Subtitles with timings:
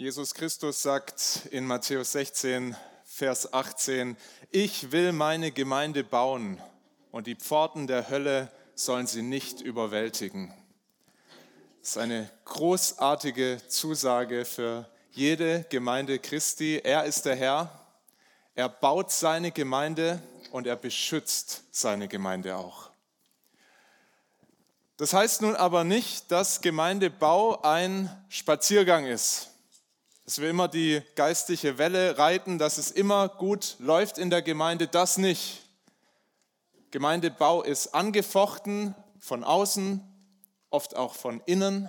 [0.00, 4.16] Jesus Christus sagt in Matthäus 16, Vers 18,
[4.52, 6.62] ich will meine Gemeinde bauen
[7.10, 10.54] und die Pforten der Hölle sollen sie nicht überwältigen.
[11.80, 16.80] Das ist eine großartige Zusage für jede Gemeinde Christi.
[16.84, 17.84] Er ist der Herr,
[18.54, 20.22] er baut seine Gemeinde
[20.52, 22.90] und er beschützt seine Gemeinde auch.
[24.96, 29.50] Das heißt nun aber nicht, dass Gemeindebau ein Spaziergang ist
[30.28, 34.86] dass wir immer die geistliche Welle reiten, dass es immer gut läuft in der Gemeinde,
[34.86, 35.62] das nicht.
[36.90, 40.06] Gemeindebau ist angefochten von außen,
[40.68, 41.88] oft auch von innen.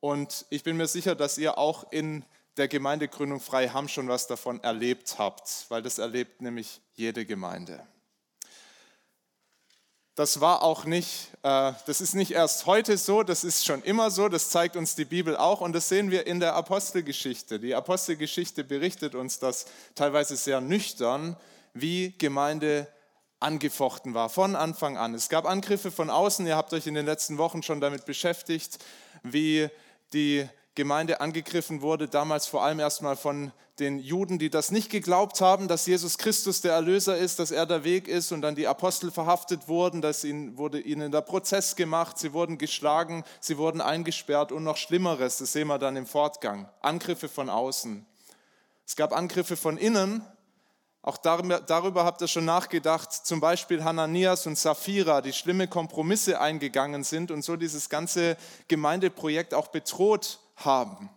[0.00, 2.24] Und ich bin mir sicher, dass ihr auch in
[2.56, 7.86] der Gemeindegründung Freiham schon was davon erlebt habt, weil das erlebt nämlich jede Gemeinde
[10.16, 14.10] das war auch nicht, äh, das ist nicht erst heute so, das ist schon immer
[14.10, 17.60] so, das zeigt uns die Bibel auch und das sehen wir in der Apostelgeschichte.
[17.60, 21.36] Die Apostelgeschichte berichtet uns das teilweise sehr nüchtern,
[21.74, 22.88] wie Gemeinde
[23.40, 25.14] angefochten war, von Anfang an.
[25.14, 28.78] Es gab Angriffe von außen, ihr habt euch in den letzten Wochen schon damit beschäftigt,
[29.22, 29.68] wie
[30.14, 35.40] die Gemeinde angegriffen wurde, damals vor allem erstmal von den Juden, die das nicht geglaubt
[35.40, 38.68] haben, dass Jesus Christus der Erlöser ist, dass er der Weg ist und dann die
[38.68, 43.80] Apostel verhaftet wurden, dass ihnen, wurde ihnen der Prozess gemacht, sie wurden geschlagen, sie wurden
[43.80, 48.06] eingesperrt und noch Schlimmeres, das sehen wir dann im Fortgang, Angriffe von außen.
[48.86, 50.24] Es gab Angriffe von innen,
[51.02, 57.04] auch darüber, habt ihr schon nachgedacht, zum Beispiel Hananias und Sapphira, die schlimme Kompromisse eingegangen
[57.04, 61.10] sind und so dieses ganze Gemeindeprojekt auch bedroht haben.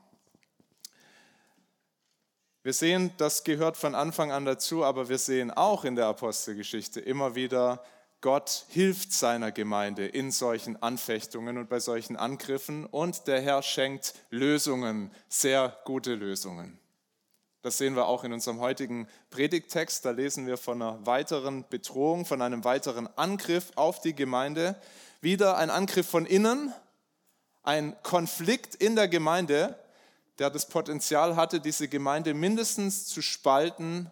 [2.62, 7.00] Wir sehen, das gehört von Anfang an dazu, aber wir sehen auch in der Apostelgeschichte
[7.00, 7.84] immer wieder,
[8.22, 14.14] Gott hilft seiner Gemeinde in solchen Anfechtungen und bei solchen Angriffen und der Herr schenkt
[14.30, 16.78] Lösungen, sehr gute Lösungen.
[17.62, 20.04] Das sehen wir auch in unserem heutigen Predigttext.
[20.04, 24.76] Da lesen wir von einer weiteren Bedrohung, von einem weiteren Angriff auf die Gemeinde.
[25.22, 26.74] Wieder ein Angriff von innen,
[27.64, 29.78] ein Konflikt in der Gemeinde,
[30.40, 34.10] der das Potenzial hatte, diese Gemeinde mindestens zu spalten,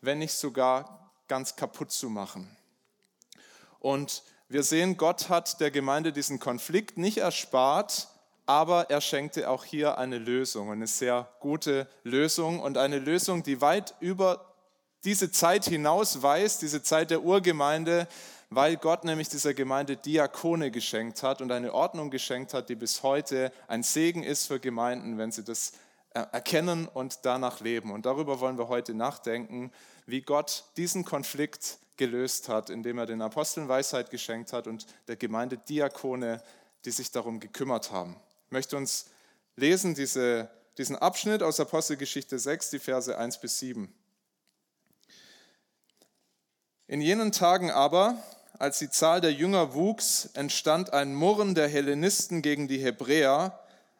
[0.00, 2.56] wenn nicht sogar ganz kaputt zu machen.
[3.78, 8.08] Und wir sehen, Gott hat der Gemeinde diesen Konflikt nicht erspart,
[8.46, 13.60] aber er schenkte auch hier eine Lösung, eine sehr gute Lösung und eine Lösung, die
[13.60, 14.54] weit über
[15.04, 18.08] diese Zeit hinaus weist, diese Zeit der Urgemeinde,
[18.50, 23.04] weil Gott nämlich dieser Gemeinde Diakone geschenkt hat und eine Ordnung geschenkt hat, die bis
[23.04, 25.72] heute ein Segen ist für Gemeinden, wenn sie das
[26.12, 27.92] erkennen und danach leben.
[27.92, 29.72] Und darüber wollen wir heute nachdenken,
[30.06, 35.14] wie Gott diesen Konflikt gelöst hat, indem er den Aposteln Weisheit geschenkt hat und der
[35.16, 36.42] Gemeinde Diakone,
[36.84, 38.16] die sich darum gekümmert haben.
[38.46, 39.06] Ich möchte uns
[39.54, 43.94] lesen diese, diesen Abschnitt aus Apostelgeschichte 6, die Verse 1 bis 7.
[46.88, 48.20] In jenen Tagen aber
[48.58, 53.58] als die Zahl der Jünger wuchs, entstand ein Murren der Hellenisten gegen die Hebräer,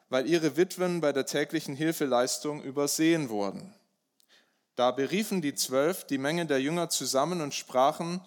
[0.08, 3.74] weil ihre Witwen bei der täglichen Hilfeleistung übersehen wurden.
[4.76, 8.20] Da beriefen die Zwölf die Menge der Jünger zusammen und sprachen,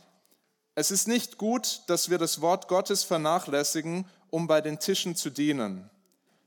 [0.75, 5.29] es ist nicht gut, dass wir das Wort Gottes vernachlässigen, um bei den Tischen zu
[5.29, 5.89] dienen.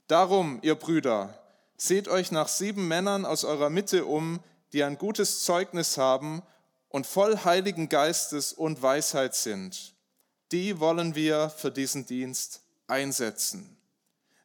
[0.08, 1.38] Darum, ihr Brüder,
[1.76, 4.40] seht euch nach sieben Männern aus eurer Mitte um,
[4.72, 6.42] die ein gutes Zeugnis haben
[6.96, 9.92] und voll Heiligen Geistes und Weisheit sind,
[10.50, 13.76] die wollen wir für diesen Dienst einsetzen.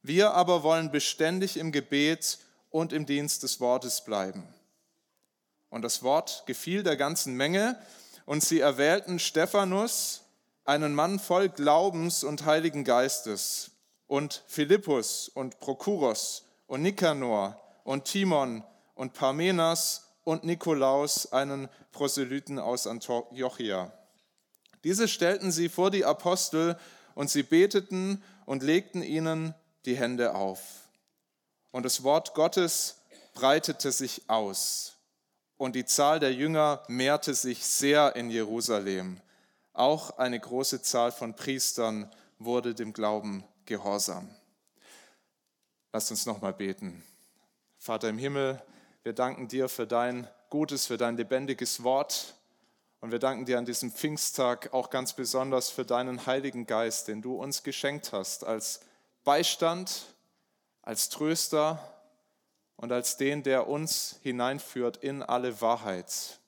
[0.01, 4.45] Wir aber wollen beständig im Gebet und im Dienst des Wortes bleiben.
[5.69, 7.79] Und das Wort gefiel der ganzen Menge,
[8.25, 10.23] und sie erwählten Stephanus,
[10.66, 13.72] einen Mann voll Glaubens und Heiligen Geistes,
[14.07, 18.61] und Philippus und Prokuros und Nikanor und Timon
[18.94, 23.92] und Parmenas und Nikolaus, einen Proselyten aus Antiochia.
[24.84, 26.78] Diese stellten sie vor die Apostel
[27.16, 29.54] und sie beteten und legten ihnen
[29.86, 30.62] die Hände auf.
[31.72, 32.98] Und das Wort Gottes
[33.34, 34.97] breitete sich aus
[35.62, 39.22] und die Zahl der Jünger mehrte sich sehr in Jerusalem.
[39.74, 44.28] Auch eine große Zahl von Priestern wurde dem Glauben gehorsam.
[45.94, 47.03] Lasst uns nochmal beten.
[47.78, 48.59] Vater im Himmel,
[49.03, 52.36] wir danken dir für dein Gutes, für dein lebendiges Wort.
[53.00, 57.22] Und wir danken dir an diesem Pfingsttag auch ganz besonders für deinen Heiligen Geist, den
[57.22, 58.82] du uns geschenkt hast, als
[59.24, 60.06] Beistand,
[60.84, 61.80] als Tröster
[62.76, 66.40] und als den, der uns hineinführt in alle Wahrheit.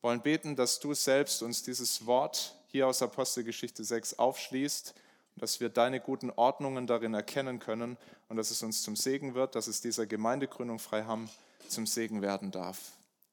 [0.00, 4.94] Wir wollen beten, dass du selbst uns dieses Wort hier aus Apostelgeschichte 6 aufschließt
[5.40, 7.96] dass wir deine guten Ordnungen darin erkennen können
[8.28, 11.28] und dass es uns zum Segen wird, dass es dieser Gemeindegründung Freiham
[11.70, 12.78] zum Segen werden darf.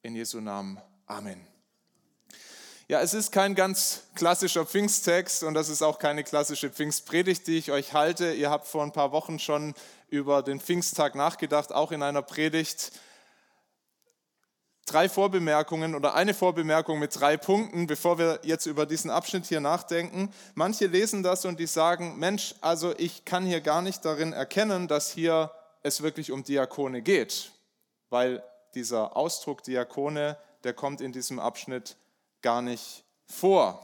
[0.02, 0.80] In Jesu Namen.
[1.06, 1.46] Amen.
[2.90, 7.58] Ja, es ist kein ganz klassischer Pfingsttext und das ist auch keine klassische Pfingstpredigt, die
[7.58, 8.32] ich euch halte.
[8.32, 9.74] Ihr habt vor ein paar Wochen schon
[10.10, 12.94] über den Pfingsttag nachgedacht, auch in einer Predigt
[14.86, 19.60] drei Vorbemerkungen oder eine Vorbemerkung mit drei Punkten, bevor wir jetzt über diesen Abschnitt hier
[19.60, 20.32] nachdenken.
[20.56, 24.88] Manche lesen das und die sagen, Mensch, also ich kann hier gar nicht darin erkennen,
[24.88, 25.52] dass hier
[25.84, 27.52] es wirklich um Diakone geht,
[28.10, 28.44] weil
[28.74, 31.98] dieser Ausdruck Diakone, der kommt in diesem Abschnitt
[32.42, 33.84] gar nicht vor.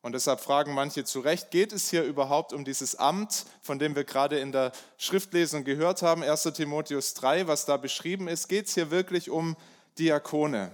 [0.00, 3.96] Und deshalb fragen manche zu Recht, geht es hier überhaupt um dieses Amt, von dem
[3.96, 8.48] wir gerade in der Schriftlesung gehört haben, 1 Timotheus 3, was da beschrieben ist?
[8.48, 9.56] Geht es hier wirklich um
[9.98, 10.70] Diakone.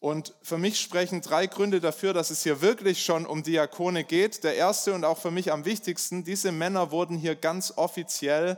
[0.00, 4.44] Und für mich sprechen drei Gründe dafür, dass es hier wirklich schon um Diakone geht.
[4.44, 8.56] Der erste und auch für mich am wichtigsten, diese Männer wurden hier ganz offiziell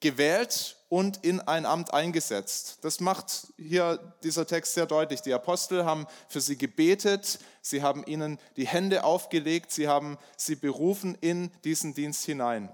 [0.00, 2.78] gewählt und in ein Amt eingesetzt.
[2.82, 5.22] Das macht hier dieser Text sehr deutlich.
[5.22, 10.56] Die Apostel haben für sie gebetet, sie haben ihnen die Hände aufgelegt, sie haben sie
[10.56, 12.70] berufen in diesen Dienst hinein.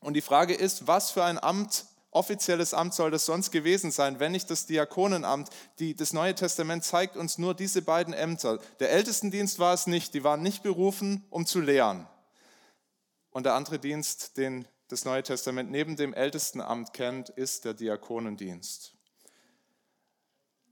[0.00, 4.18] Und die Frage ist, was für ein Amt offizielles Amt soll das sonst gewesen sein,
[4.18, 5.50] wenn nicht das Diakonenamt?
[5.78, 8.58] Die, das Neue Testament zeigt uns nur diese beiden Ämter.
[8.80, 12.06] Der Ältestendienst war es nicht, die waren nicht berufen, um zu lehren.
[13.30, 18.94] Und der andere Dienst, den das Neue Testament neben dem Ältestenamt kennt, ist der Diakonendienst.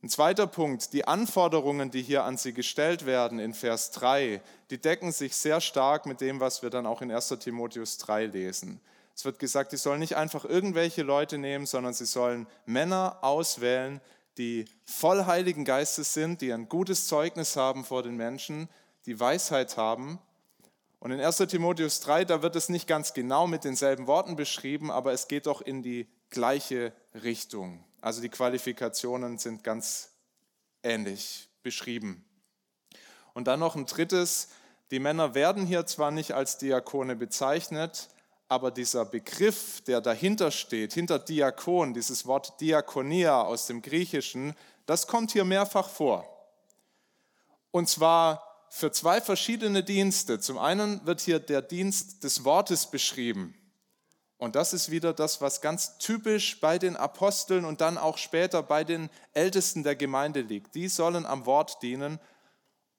[0.02, 4.40] Ein zweiter Punkt, die Anforderungen, die hier an sie gestellt werden in Vers 3,
[4.70, 8.26] die decken sich sehr stark mit dem, was wir dann auch in 1 Timotheus 3
[8.26, 8.80] lesen.
[9.14, 14.00] Es wird gesagt, sie sollen nicht einfach irgendwelche Leute nehmen, sondern sie sollen Männer auswählen,
[14.36, 18.68] die voll Heiligen Geistes sind, die ein gutes Zeugnis haben vor den Menschen,
[19.06, 20.18] die Weisheit haben.
[20.98, 24.90] Und in 1 Timotheus 3, da wird es nicht ganz genau mit denselben Worten beschrieben,
[24.90, 27.84] aber es geht doch in die gleiche Richtung.
[28.00, 30.10] Also die Qualifikationen sind ganz
[30.82, 32.24] ähnlich beschrieben.
[33.34, 34.48] Und dann noch ein drittes,
[34.90, 38.08] die Männer werden hier zwar nicht als Diakone bezeichnet,
[38.48, 44.54] aber dieser Begriff, der dahinter steht, hinter Diakon, dieses Wort Diakonia aus dem Griechischen,
[44.86, 46.24] das kommt hier mehrfach vor.
[47.72, 50.40] Und zwar für zwei verschiedene Dienste.
[50.40, 53.54] Zum einen wird hier der Dienst des Wortes beschrieben.
[54.38, 58.62] Und das ist wieder das, was ganz typisch bei den Aposteln und dann auch später
[58.62, 60.74] bei den Ältesten der Gemeinde liegt.
[60.74, 62.20] Die sollen am Wort dienen.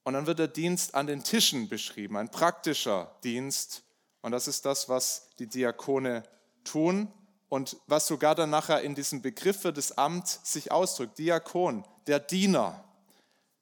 [0.04, 3.84] Und dann wird der Dienst an den Tischen beschrieben, ein praktischer Dienst
[4.28, 6.22] und das ist das, was die Diakone
[6.66, 7.12] tun
[7.48, 11.18] und was sogar dann nachher in diesem Begriff für das Amt sich ausdrückt.
[11.18, 12.84] Diakon, der Diener,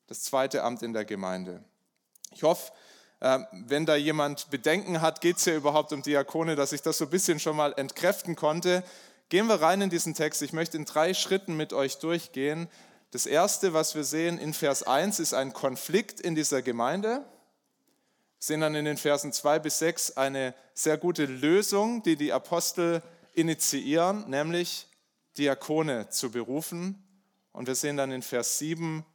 [0.08, 1.64] das zweite Amt in der Gemeinde.
[2.36, 2.72] Ich hoffe,
[3.22, 6.98] ähm, wenn da jemand Bedenken hat, geht es hier überhaupt um Diakone, dass ich das
[6.98, 8.84] so ein bisschen schon mal entkräften konnte.
[9.30, 10.42] Gehen wir rein in diesen Text.
[10.42, 12.68] Ich möchte in drei Schritten mit euch durchgehen.
[13.12, 17.26] Das erste, was wir sehen in Vers 1, ist ein Konflikt in dieser Gemeinde
[18.46, 23.02] sehen dann in den Versen 2 bis 6 eine sehr gute Lösung, die die Apostel
[23.34, 24.88] initiieren, nämlich
[25.38, 27.04] Diakone zu berufen.
[27.52, 29.06] Und wir sehen dann in Vers 7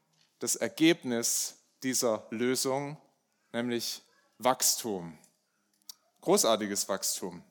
[0.41, 2.97] das Ergebnis dieser Lösung,
[3.53, 4.03] nämlich
[4.39, 5.17] Wachstum.
[6.21, 7.43] Großartiges Wachstum.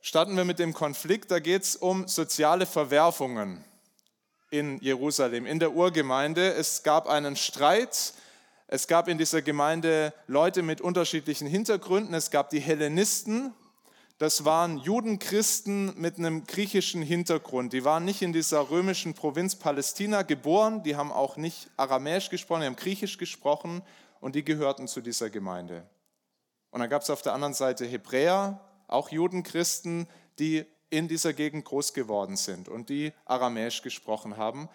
[0.00, 1.30] Starten wir mit dem Konflikt.
[1.30, 3.64] Da geht es um soziale Verwerfungen
[4.50, 6.54] in Jerusalem, in der Urgemeinde.
[6.54, 8.14] Es gab einen Streit
[8.68, 12.14] es gab in dieser Gemeinde Leute mit unterschiedlichen Hintergründen.
[12.14, 13.54] Es gab die Hellenisten,
[14.18, 17.74] das waren Judenchristen mit einem griechischen Hintergrund.
[17.74, 22.62] Die waren nicht in dieser römischen Provinz Palästina geboren, die haben auch nicht Aramäisch gesprochen,
[22.62, 23.82] die haben Griechisch gesprochen
[24.20, 25.86] und die gehörten zu dieser Gemeinde.
[26.70, 30.08] Und dann gab es auf der anderen Seite Hebräer, auch Judenchristen,
[30.38, 34.68] die in dieser Gegend groß geworden sind und die Aramäisch gesprochen haben.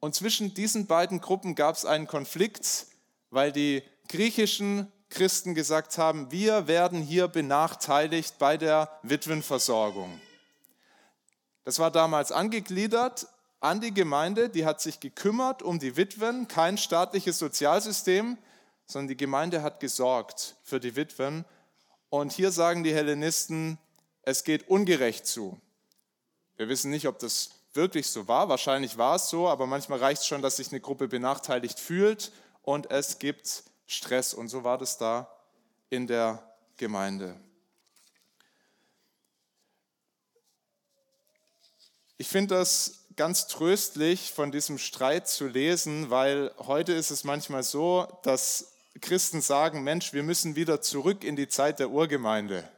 [0.00, 2.86] Und zwischen diesen beiden Gruppen gab es einen Konflikt,
[3.30, 10.20] weil die griechischen Christen gesagt haben, wir werden hier benachteiligt bei der Witwenversorgung.
[11.64, 13.28] Das war damals angegliedert
[13.60, 18.36] an die Gemeinde, die hat sich gekümmert um die Witwen, kein staatliches Sozialsystem,
[18.86, 21.44] sondern die Gemeinde hat gesorgt für die Witwen.
[22.08, 23.78] Und hier sagen die Hellenisten,
[24.22, 25.60] es geht ungerecht zu.
[26.56, 30.22] Wir wissen nicht, ob das wirklich so war, wahrscheinlich war es so, aber manchmal reicht
[30.22, 34.34] es schon, dass sich eine Gruppe benachteiligt fühlt und es gibt Stress.
[34.34, 35.30] Und so war das da
[35.90, 36.42] in der
[36.76, 37.36] Gemeinde.
[42.16, 47.62] Ich finde das ganz tröstlich, von diesem Streit zu lesen, weil heute ist es manchmal
[47.62, 52.68] so, dass Christen sagen, Mensch, wir müssen wieder zurück in die Zeit der Urgemeinde.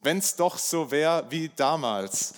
[0.00, 2.34] Wenn es doch so wäre wie damals.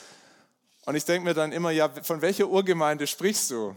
[0.86, 3.74] Und ich denke mir dann immer, ja, von welcher Urgemeinde sprichst du?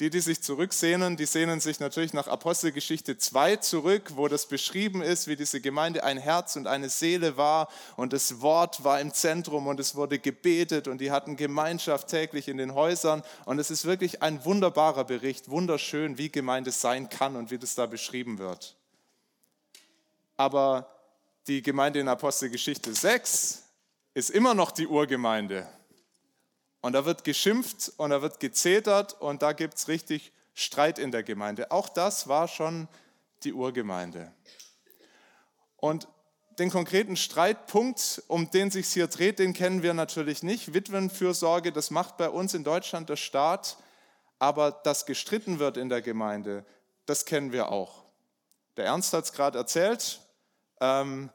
[0.00, 5.02] Die, die sich zurücksehnen, die sehnen sich natürlich nach Apostelgeschichte 2 zurück, wo das beschrieben
[5.02, 9.12] ist, wie diese Gemeinde ein Herz und eine Seele war und das Wort war im
[9.12, 13.72] Zentrum und es wurde gebetet und die hatten Gemeinschaft täglich in den Häusern und es
[13.72, 18.38] ist wirklich ein wunderbarer Bericht, wunderschön, wie Gemeinde sein kann und wie das da beschrieben
[18.38, 18.76] wird.
[20.36, 20.94] Aber
[21.48, 23.64] die Gemeinde in Apostelgeschichte 6
[24.14, 25.66] ist immer noch die Urgemeinde.
[26.80, 31.10] Und da wird geschimpft und da wird gezetert und da gibt es richtig Streit in
[31.10, 31.70] der Gemeinde.
[31.70, 32.88] Auch das war schon
[33.44, 34.32] die Urgemeinde.
[35.76, 36.08] Und
[36.58, 40.74] den konkreten Streitpunkt, um den sich hier dreht, den kennen wir natürlich nicht.
[40.74, 43.76] Witwenfürsorge, das macht bei uns in Deutschland der Staat,
[44.40, 46.64] aber dass gestritten wird in der Gemeinde,
[47.06, 48.04] das kennen wir auch.
[48.76, 50.20] Der Ernst hat es gerade erzählt.
[50.80, 51.30] Ähm,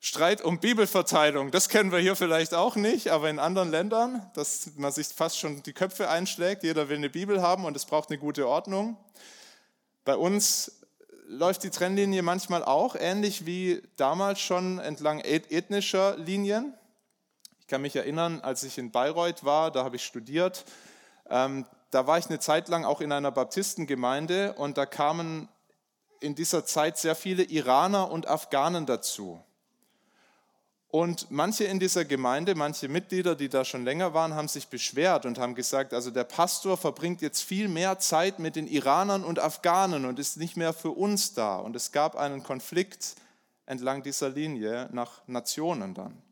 [0.00, 4.70] Streit um Bibelverteilung, das kennen wir hier vielleicht auch nicht, aber in anderen Ländern, dass
[4.76, 8.10] man sich fast schon die Köpfe einschlägt, jeder will eine Bibel haben und es braucht
[8.10, 8.96] eine gute Ordnung.
[10.04, 10.80] Bei uns
[11.26, 16.74] läuft die Trennlinie manchmal auch ähnlich wie damals schon entlang ethnischer Linien.
[17.60, 20.64] Ich kann mich erinnern, als ich in Bayreuth war, da habe ich studiert,
[21.28, 25.48] ähm, da war ich eine Zeit lang auch in einer Baptistengemeinde und da kamen
[26.20, 29.42] in dieser Zeit sehr viele Iraner und Afghanen dazu.
[30.90, 35.26] Und manche in dieser Gemeinde, manche Mitglieder, die da schon länger waren, haben sich beschwert
[35.26, 39.38] und haben gesagt, also der Pastor verbringt jetzt viel mehr Zeit mit den Iranern und
[39.38, 41.56] Afghanen und ist nicht mehr für uns da.
[41.56, 43.16] Und es gab einen Konflikt
[43.66, 46.22] entlang dieser Linie nach Nationen dann.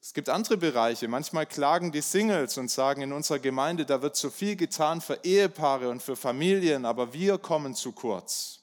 [0.00, 1.08] Es gibt andere Bereiche.
[1.08, 5.20] Manchmal klagen die Singles und sagen in unserer Gemeinde, da wird so viel getan für
[5.22, 8.61] Ehepaare und für Familien, aber wir kommen zu kurz.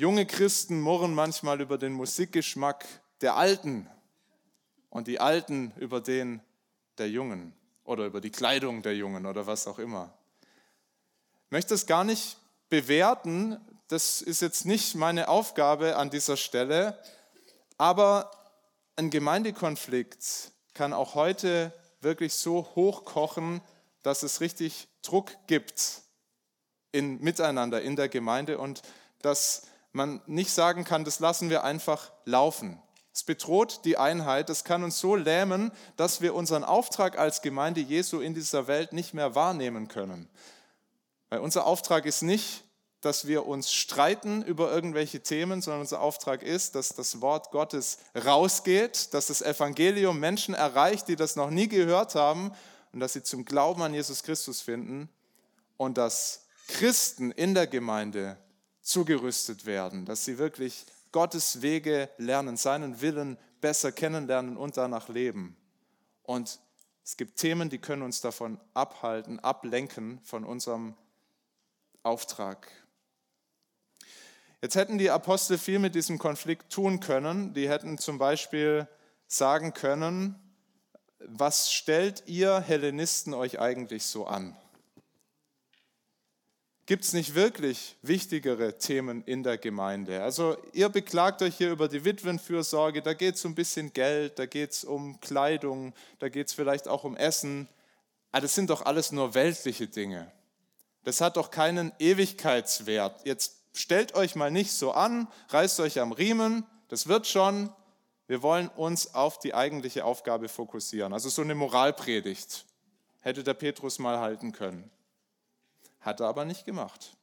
[0.00, 2.86] Junge Christen murren manchmal über den Musikgeschmack
[3.20, 3.86] der Alten
[4.88, 6.40] und die Alten über den
[6.96, 7.52] der Jungen
[7.84, 10.10] oder über die Kleidung der Jungen oder was auch immer.
[11.44, 12.38] Ich möchte es gar nicht
[12.70, 16.98] bewerten, das ist jetzt nicht meine Aufgabe an dieser Stelle,
[17.76, 18.30] aber
[18.96, 23.60] ein Gemeindekonflikt kann auch heute wirklich so hochkochen,
[24.02, 26.00] dass es richtig Druck gibt
[26.90, 28.80] in Miteinander in der Gemeinde und
[29.20, 32.80] dass man nicht sagen kann, das lassen wir einfach laufen.
[33.12, 37.80] Es bedroht die Einheit, es kann uns so lähmen, dass wir unseren Auftrag als Gemeinde
[37.80, 40.28] Jesu in dieser Welt nicht mehr wahrnehmen können.
[41.28, 42.64] Weil unser Auftrag ist nicht,
[43.00, 47.98] dass wir uns streiten über irgendwelche Themen, sondern unser Auftrag ist, dass das Wort Gottes
[48.14, 52.52] rausgeht, dass das Evangelium Menschen erreicht, die das noch nie gehört haben
[52.92, 55.08] und dass sie zum Glauben an Jesus Christus finden
[55.76, 58.36] und dass Christen in der Gemeinde
[58.90, 65.56] zugerüstet werden, dass sie wirklich Gottes Wege lernen, seinen Willen besser kennenlernen und danach leben.
[66.22, 66.60] Und
[67.04, 70.94] es gibt Themen, die können uns davon abhalten, ablenken von unserem
[72.02, 72.70] Auftrag.
[74.62, 77.54] Jetzt hätten die Apostel viel mit diesem Konflikt tun können.
[77.54, 78.86] Die hätten zum Beispiel
[79.26, 80.38] sagen können,
[81.18, 84.56] was stellt ihr Hellenisten euch eigentlich so an?
[86.90, 90.24] Gibt es nicht wirklich wichtigere Themen in der Gemeinde?
[90.24, 94.40] Also ihr beklagt euch hier über die Witwenfürsorge, da geht es um ein bisschen Geld,
[94.40, 97.68] da geht es um Kleidung, da geht es vielleicht auch um Essen.
[98.32, 100.32] Aber das sind doch alles nur weltliche Dinge.
[101.04, 103.24] Das hat doch keinen Ewigkeitswert.
[103.24, 107.72] Jetzt stellt euch mal nicht so an, reißt euch am Riemen, das wird schon.
[108.26, 111.12] Wir wollen uns auf die eigentliche Aufgabe fokussieren.
[111.12, 112.66] Also so eine Moralpredigt
[113.20, 114.90] hätte der Petrus mal halten können.
[116.00, 117.16] Hat er aber nicht gemacht.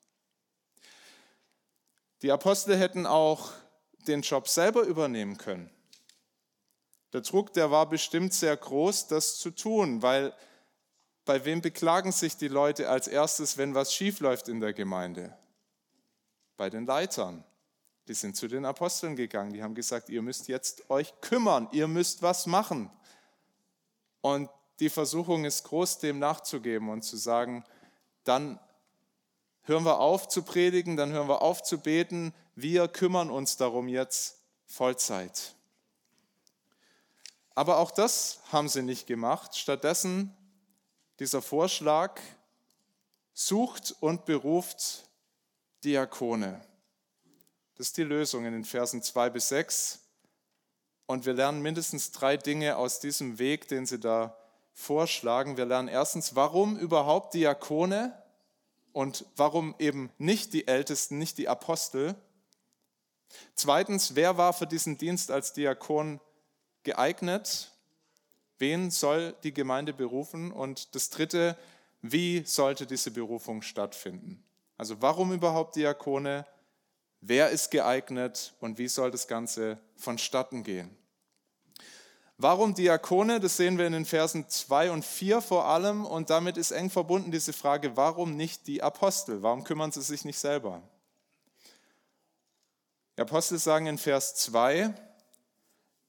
[2.22, 3.52] Die Apostel hätten auch
[4.08, 5.70] den Job selber übernehmen können.
[7.14, 10.34] Der Druck, der war bestimmt sehr groß, das zu tun, weil
[11.26, 15.38] bei wem beklagen sich die Leute als erstes, wenn was schiefläuft in der Gemeinde?
[16.56, 17.44] Bei den Leitern.
[18.08, 21.90] Die sind zu den Aposteln gegangen, die haben gesagt, ihr müsst jetzt euch kümmern, ihr
[21.90, 22.90] müsst was machen.
[24.22, 27.66] Und die Versuchung ist groß, dem nachzugeben und zu sagen,
[28.24, 28.60] dann
[29.68, 32.34] hören wir auf zu predigen, dann hören wir auf zu beten.
[32.56, 35.54] Wir kümmern uns darum jetzt Vollzeit.
[37.54, 39.56] Aber auch das haben sie nicht gemacht.
[39.58, 40.36] Stattdessen
[41.20, 42.20] dieser Vorschlag,
[43.34, 45.04] sucht und beruft
[45.84, 46.62] Diakone.
[47.76, 50.00] Das ist die Lösung in den Versen 2 bis 6.
[51.06, 54.36] Und wir lernen mindestens drei Dinge aus diesem Weg, den sie da
[54.74, 55.58] vorschlagen.
[55.58, 58.18] Wir lernen erstens, warum überhaupt Diakone?
[58.98, 62.16] Und warum eben nicht die Ältesten, nicht die Apostel?
[63.54, 66.20] Zweitens, wer war für diesen Dienst als Diakon
[66.82, 67.70] geeignet?
[68.58, 70.52] Wen soll die Gemeinde berufen?
[70.52, 71.56] Und das Dritte,
[72.02, 74.44] wie sollte diese Berufung stattfinden?
[74.80, 76.48] Also warum überhaupt Diakone?
[77.22, 80.90] Wer ist geeignet und wie soll das Ganze vonstatten gehen?
[82.40, 83.40] Warum Diakone?
[83.40, 86.06] Das sehen wir in den Versen 2 und 4 vor allem.
[86.06, 89.42] Und damit ist eng verbunden diese Frage, warum nicht die Apostel?
[89.42, 90.84] Warum kümmern sie sich nicht selber?
[93.18, 94.94] Die Apostel sagen in Vers 2,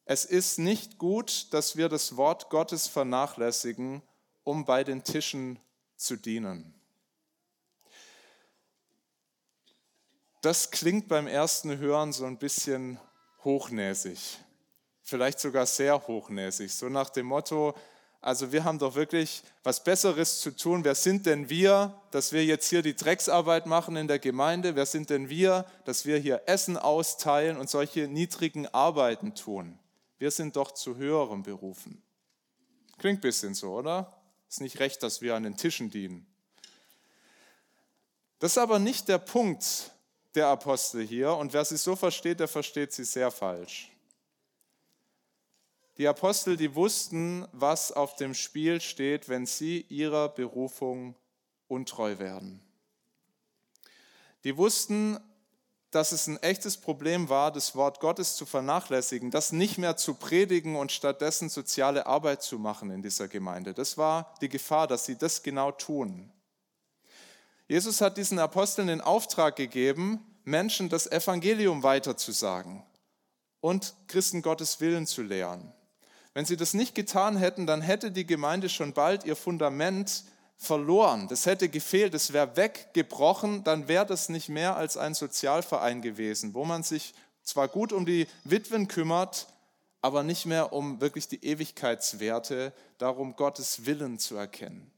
[0.05, 4.03] es ist nicht gut, dass wir das Wort Gottes vernachlässigen,
[4.45, 5.59] um bei den Tischen
[5.97, 6.75] zu dienen.
[10.43, 13.01] Das klingt beim ersten Hören so ein bisschen
[13.45, 14.39] hochnäsig,
[15.09, 17.75] vielleicht sogar sehr hochnäsig, so nach dem Motto,
[18.21, 20.85] also wir haben doch wirklich was Besseres zu tun.
[20.85, 24.75] Wer sind denn wir, dass wir jetzt hier die Drecksarbeit machen in der Gemeinde?
[24.75, 29.79] Wer sind denn wir, dass wir hier Essen austeilen und solche niedrigen Arbeiten tun?
[30.19, 32.03] Wir sind doch zu höherem berufen.
[32.99, 34.21] Klingt ein bisschen so, oder?
[34.49, 36.27] Ist nicht recht, dass wir an den Tischen dienen.
[38.41, 39.93] Das ist aber nicht der Punkt
[40.35, 41.35] der Apostel hier.
[41.35, 43.93] Und wer sie so versteht, der versteht sie sehr falsch.
[45.99, 51.17] Die Apostel, die wussten, was auf dem Spiel steht, wenn sie ihrer Berufung
[51.67, 52.63] untreu werden.
[54.45, 55.19] Die wussten,
[55.91, 60.15] dass es ein echtes Problem war, das Wort Gottes zu vernachlässigen, das nicht mehr zu
[60.15, 63.75] predigen und stattdessen soziale Arbeit zu machen in dieser Gemeinde.
[63.75, 66.31] Das war die Gefahr, dass sie das genau tun.
[67.67, 72.85] Jesus hat diesen Aposteln den Auftrag gegeben, Menschen das Evangelium weiterzusagen
[73.61, 75.73] und Christen Gottes Willen zu lehren.
[76.39, 80.23] Wenn sie das nicht getan hätten, dann hätte die Gemeinde schon bald ihr Fundament
[80.57, 81.27] verloren.
[81.27, 86.55] Das hätte gefehlt, es wäre weggebrochen, dann wäre das nicht mehr als ein Sozialverein gewesen,
[86.55, 89.49] wo man sich zwar gut um die Witwen kümmert,
[90.01, 94.93] aber nicht mehr um wirklich die Ewigkeitswerte, darum Gottes Willen zu erkennen.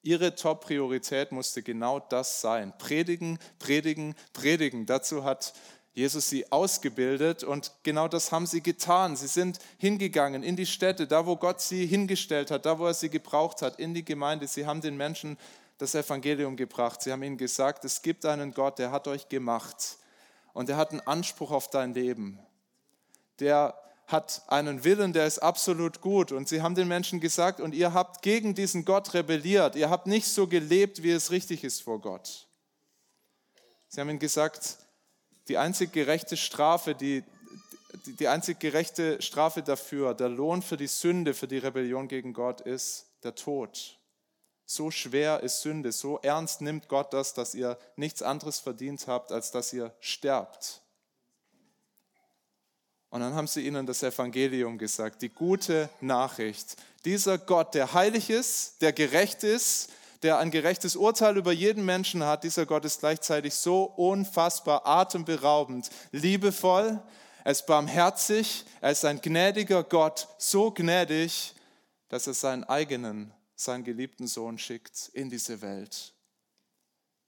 [0.00, 2.72] Ihre Top-Priorität musste genau das sein.
[2.78, 4.86] Predigen, predigen, predigen.
[4.86, 5.52] Dazu hat
[5.94, 9.14] Jesus sie ausgebildet und genau das haben sie getan.
[9.14, 12.94] Sie sind hingegangen in die Städte, da wo Gott sie hingestellt hat, da wo er
[12.94, 14.46] sie gebraucht hat, in die Gemeinde.
[14.46, 15.36] Sie haben den Menschen
[15.76, 17.02] das Evangelium gebracht.
[17.02, 19.98] Sie haben ihnen gesagt, es gibt einen Gott, der hat euch gemacht
[20.54, 22.38] und der hat einen Anspruch auf dein Leben.
[23.40, 23.74] Der
[24.06, 26.32] hat einen Willen, der ist absolut gut.
[26.32, 29.74] Und sie haben den Menschen gesagt, und ihr habt gegen diesen Gott rebelliert.
[29.74, 32.46] Ihr habt nicht so gelebt, wie es richtig ist vor Gott.
[33.88, 34.78] Sie haben ihnen gesagt,
[35.48, 37.24] die einzig gerechte Strafe, die,
[38.06, 42.32] die, die einzig gerechte Strafe dafür, der Lohn für die Sünde, für die Rebellion gegen
[42.32, 43.98] Gott ist der Tod.
[44.64, 49.32] So schwer ist Sünde, so ernst nimmt Gott das, dass ihr nichts anderes verdient habt,
[49.32, 50.80] als dass ihr sterbt.
[53.10, 56.76] Und dann haben sie ihnen das Evangelium gesagt, die gute Nachricht.
[57.04, 59.90] Dieser Gott, der heilig ist, der gerecht ist,
[60.22, 65.90] der ein gerechtes Urteil über jeden Menschen hat, dieser Gott ist gleichzeitig so unfassbar atemberaubend,
[66.12, 67.02] liebevoll,
[67.44, 71.54] er ist barmherzig, er ist ein gnädiger Gott, so gnädig,
[72.08, 76.14] dass er seinen eigenen, seinen geliebten Sohn schickt in diese Welt.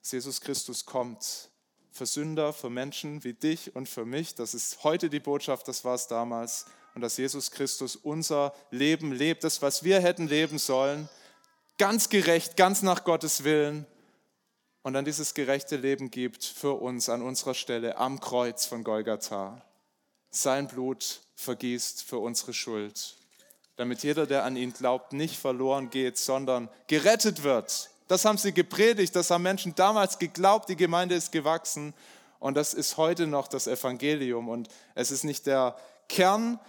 [0.02, 1.50] Dass Jesus Christus kommt
[1.90, 4.34] für Sünder, für Menschen wie dich und für mich.
[4.34, 6.66] Das ist heute die Botschaft, das war es damals.
[6.94, 11.08] Und dass Jesus Christus unser Leben lebt, das, was wir hätten leben sollen,
[11.78, 13.86] ganz gerecht, ganz nach Gottes Willen
[14.82, 19.62] und dann dieses gerechte Leben gibt für uns an unserer Stelle am Kreuz von Golgatha.
[20.30, 23.16] Sein Blut vergießt für unsere Schuld,
[23.76, 27.90] damit jeder, der an ihn glaubt, nicht verloren geht, sondern gerettet wird.
[28.08, 31.94] Das haben sie gepredigt, das haben Menschen damals geglaubt, die Gemeinde ist gewachsen
[32.38, 35.76] und das ist heute noch das Evangelium und es ist nicht der
[36.08, 36.60] Kern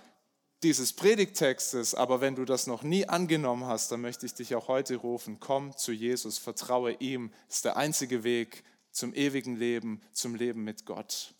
[0.63, 4.67] dieses Predigtextes, aber wenn du das noch nie angenommen hast, dann möchte ich dich auch
[4.67, 10.35] heute rufen, komm zu Jesus, vertraue ihm, ist der einzige Weg zum ewigen Leben, zum
[10.35, 11.35] Leben mit Gott.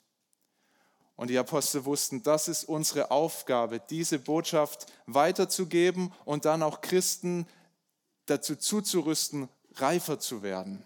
[1.15, 7.47] Und die Apostel wussten, das ist unsere Aufgabe, diese Botschaft weiterzugeben und dann auch Christen
[8.25, 10.83] dazu zuzurüsten, reifer zu werden.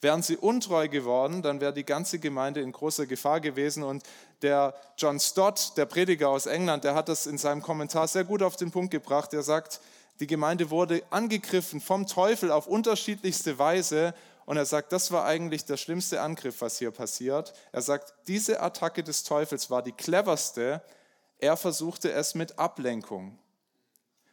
[0.00, 3.82] Wären sie untreu geworden, dann wäre die ganze Gemeinde in großer Gefahr gewesen.
[3.84, 4.02] Und
[4.44, 8.42] der John Stott, der Prediger aus England, der hat das in seinem Kommentar sehr gut
[8.42, 9.34] auf den Punkt gebracht.
[9.34, 9.80] Er sagt,
[10.20, 14.14] die Gemeinde wurde angegriffen vom Teufel auf unterschiedlichste Weise.
[14.46, 17.54] Und er sagt, das war eigentlich der schlimmste Angriff, was hier passiert.
[17.72, 20.82] Er sagt, diese Attacke des Teufels war die cleverste.
[21.38, 23.38] Er versuchte es mit Ablenkung.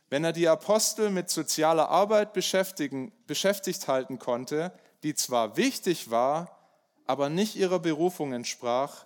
[0.10, 6.60] Wenn er die Apostel mit sozialer Arbeit beschäftigt halten konnte, die zwar wichtig war,
[7.08, 9.06] aber nicht ihrer Berufung entsprach,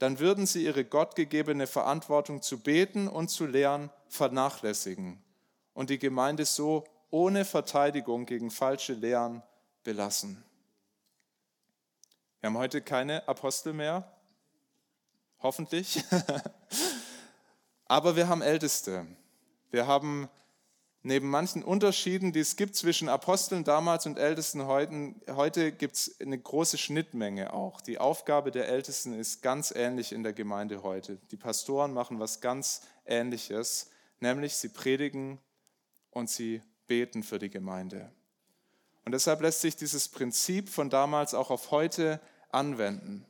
[0.00, 5.22] dann würden sie ihre gottgegebene Verantwortung zu beten und zu lehren vernachlässigen
[5.74, 9.42] und die Gemeinde so ohne Verteidigung gegen falsche Lehren
[9.84, 10.42] belassen.
[12.40, 14.10] Wir haben heute keine Apostel mehr,
[15.40, 16.02] hoffentlich,
[17.84, 19.06] aber wir haben Älteste.
[19.70, 20.30] Wir haben
[21.02, 26.20] Neben manchen Unterschieden, die es gibt zwischen Aposteln damals und Ältesten heute, heute gibt es
[26.20, 27.80] eine große Schnittmenge auch.
[27.80, 31.16] Die Aufgabe der Ältesten ist ganz ähnlich in der Gemeinde heute.
[31.30, 35.38] Die Pastoren machen was ganz Ähnliches, nämlich sie predigen
[36.10, 38.12] und sie beten für die Gemeinde.
[39.06, 43.24] Und deshalb lässt sich dieses Prinzip von damals auch auf heute anwenden.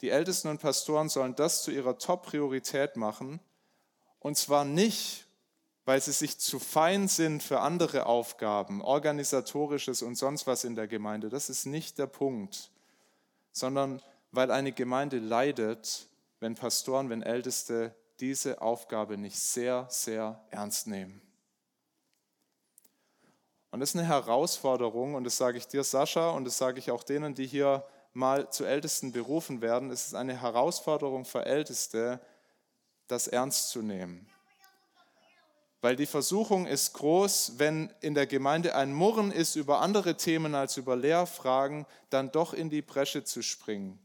[0.00, 3.38] Die Ältesten und Pastoren sollen das zu ihrer Top-Priorität machen,
[4.18, 5.26] und zwar nicht,
[5.90, 10.86] weil sie sich zu fein sind für andere Aufgaben, organisatorisches und sonst was in der
[10.86, 11.30] Gemeinde.
[11.30, 12.70] Das ist nicht der Punkt,
[13.50, 14.00] sondern
[14.30, 16.06] weil eine Gemeinde leidet,
[16.38, 21.20] wenn Pastoren, wenn Älteste diese Aufgabe nicht sehr, sehr ernst nehmen.
[23.72, 26.92] Und das ist eine Herausforderung, und das sage ich dir, Sascha, und das sage ich
[26.92, 29.90] auch denen, die hier mal zu Ältesten berufen werden.
[29.90, 32.20] Es ist eine Herausforderung für Älteste,
[33.08, 34.30] das ernst zu nehmen.
[35.82, 40.54] Weil die Versuchung ist groß, wenn in der Gemeinde ein Murren ist über andere Themen
[40.54, 43.98] als über Lehrfragen, dann doch in die Bresche zu springen.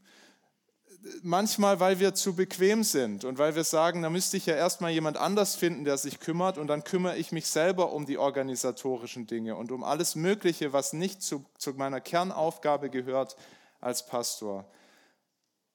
[1.21, 4.91] Manchmal, weil wir zu bequem sind und weil wir sagen, da müsste ich ja erstmal
[4.91, 9.27] jemand anders finden, der sich kümmert und dann kümmere ich mich selber um die organisatorischen
[9.27, 13.35] Dinge und um alles Mögliche, was nicht zu, zu meiner Kernaufgabe gehört
[13.81, 14.65] als Pastor.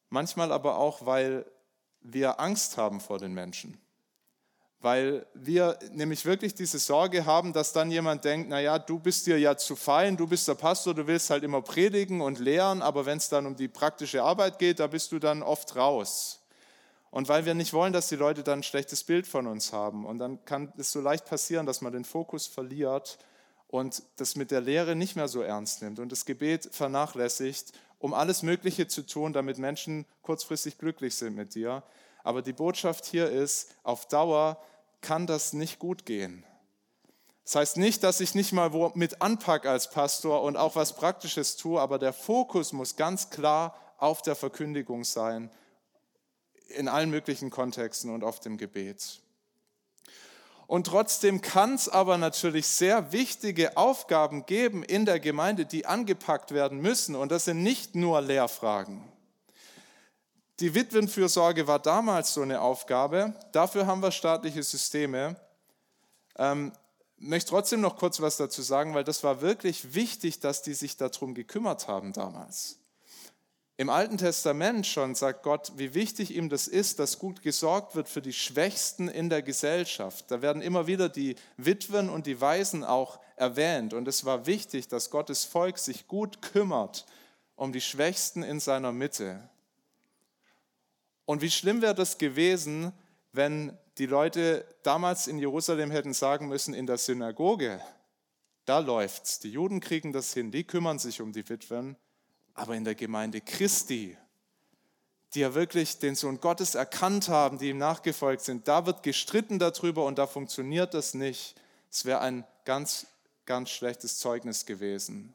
[0.09, 1.47] Manchmal aber auch, weil
[2.01, 3.79] wir Angst haben vor den Menschen
[4.81, 9.39] weil wir nämlich wirklich diese Sorge haben, dass dann jemand denkt, naja, du bist dir
[9.39, 13.05] ja zu fein, du bist der Pastor, du willst halt immer predigen und lehren, aber
[13.05, 16.41] wenn es dann um die praktische Arbeit geht, da bist du dann oft raus.
[17.11, 20.07] Und weil wir nicht wollen, dass die Leute dann ein schlechtes Bild von uns haben.
[20.07, 23.19] Und dann kann es so leicht passieren, dass man den Fokus verliert
[23.69, 28.15] und das mit der Lehre nicht mehr so ernst nimmt und das Gebet vernachlässigt, um
[28.15, 31.83] alles Mögliche zu tun, damit Menschen kurzfristig glücklich sind mit dir.
[32.23, 34.63] Aber die Botschaft hier ist, auf Dauer
[35.01, 36.45] kann das nicht gut gehen.
[37.45, 41.57] Das heißt nicht, dass ich nicht mal mit anpacke als Pastor und auch was Praktisches
[41.57, 45.51] tue, aber der Fokus muss ganz klar auf der Verkündigung sein,
[46.69, 49.21] in allen möglichen Kontexten und auf dem Gebet.
[50.69, 56.53] Und trotzdem kann es aber natürlich sehr wichtige Aufgaben geben in der Gemeinde, die angepackt
[56.53, 57.17] werden müssen.
[57.17, 59.10] Und das sind nicht nur Lehrfragen.
[60.61, 63.33] Die Witwenfürsorge war damals so eine Aufgabe.
[63.53, 65.37] Dafür haben wir staatliche Systeme.
[66.37, 66.73] Ähm,
[67.17, 70.99] möchte trotzdem noch kurz was dazu sagen, weil das war wirklich wichtig, dass die sich
[70.99, 72.77] darum gekümmert haben damals.
[73.79, 78.11] Im Alten Testament schon sagt Gott, wie wichtig ihm das ist, dass gut gesorgt wird
[78.11, 80.31] für die Schwächsten in der Gesellschaft.
[80.31, 83.95] Da werden immer wieder die Witwen und die Waisen auch erwähnt.
[83.95, 87.07] Und es war wichtig, dass Gottes Volk sich gut kümmert
[87.57, 89.50] um die Schwächsten in seiner Mitte.
[91.31, 92.93] Und wie schlimm wäre das gewesen,
[93.31, 97.81] wenn die Leute damals in Jerusalem hätten sagen müssen, in der Synagoge,
[98.65, 99.39] da läuft's.
[99.39, 101.95] Die Juden kriegen das hin, die kümmern sich um die Witwen,
[102.55, 104.19] aber in der Gemeinde Christi,
[105.33, 109.61] die ja wirklich den Sohn Gottes erkannt haben, die ihm nachgefolgt sind, da wird gestritten
[109.61, 111.55] darüber und da funktioniert das nicht.
[111.93, 113.07] Es wäre ein ganz,
[113.47, 115.33] ganz schlechtes Zeugnis gewesen.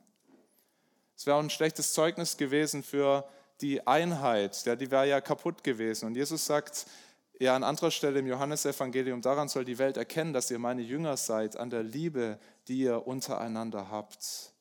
[1.16, 3.26] Es wäre auch ein schlechtes Zeugnis gewesen für
[3.62, 6.06] die Einheit, ja, die wäre ja kaputt gewesen.
[6.08, 6.86] Und Jesus sagt
[7.40, 11.18] ja an anderer Stelle im Johannesevangelium, daran soll die Welt erkennen, dass ihr meine Jünger
[11.18, 14.52] seid, an der Liebe, die ihr untereinander habt.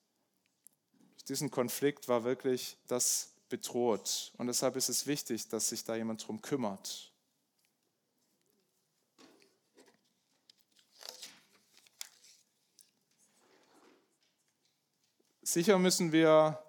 [1.28, 4.32] Diesen Konflikt war wirklich das bedroht.
[4.36, 7.12] Und deshalb ist es wichtig, dass sich da jemand drum kümmert.
[15.42, 16.63] Sicher müssen wir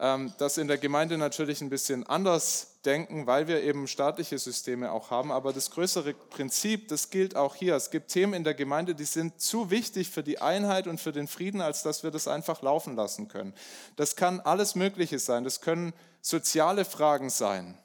[0.00, 5.10] das in der Gemeinde natürlich ein bisschen anders denken, weil wir eben staatliche Systeme auch
[5.10, 5.30] haben.
[5.30, 7.76] Aber das größere Prinzip, das gilt auch hier.
[7.76, 11.12] Es gibt Themen in der Gemeinde, die sind zu wichtig für die Einheit und für
[11.12, 13.52] den Frieden, als dass wir das einfach laufen lassen können.
[13.96, 15.44] Das kann alles Mögliche sein.
[15.44, 17.76] Das können soziale Fragen sein.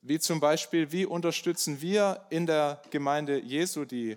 [0.00, 4.16] Wie zum Beispiel, wie unterstützen wir in der Gemeinde Jesu die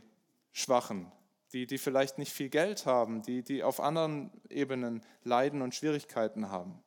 [0.53, 1.11] Schwachen,
[1.55, 6.51] die, die vielleicht nicht viel Geld haben, die, die auf anderen Ebenen leiden und Schwierigkeiten
[6.51, 6.83] haben.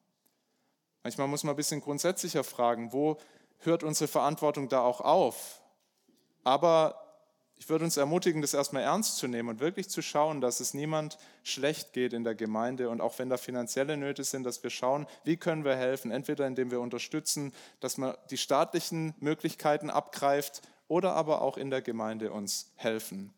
[1.02, 3.16] Manchmal muss man ein bisschen grundsätzlicher fragen, wo
[3.60, 5.62] hört unsere Verantwortung da auch auf?
[6.44, 7.02] Aber
[7.56, 10.74] ich würde uns ermutigen, das erstmal ernst zu nehmen und wirklich zu schauen, dass es
[10.74, 14.68] niemand schlecht geht in der Gemeinde und auch wenn da finanzielle Nöte sind, dass wir
[14.68, 20.60] schauen, wie können wir helfen, entweder indem wir unterstützen, dass man die staatlichen Möglichkeiten abgreift
[20.88, 23.32] oder aber auch in der Gemeinde uns helfen.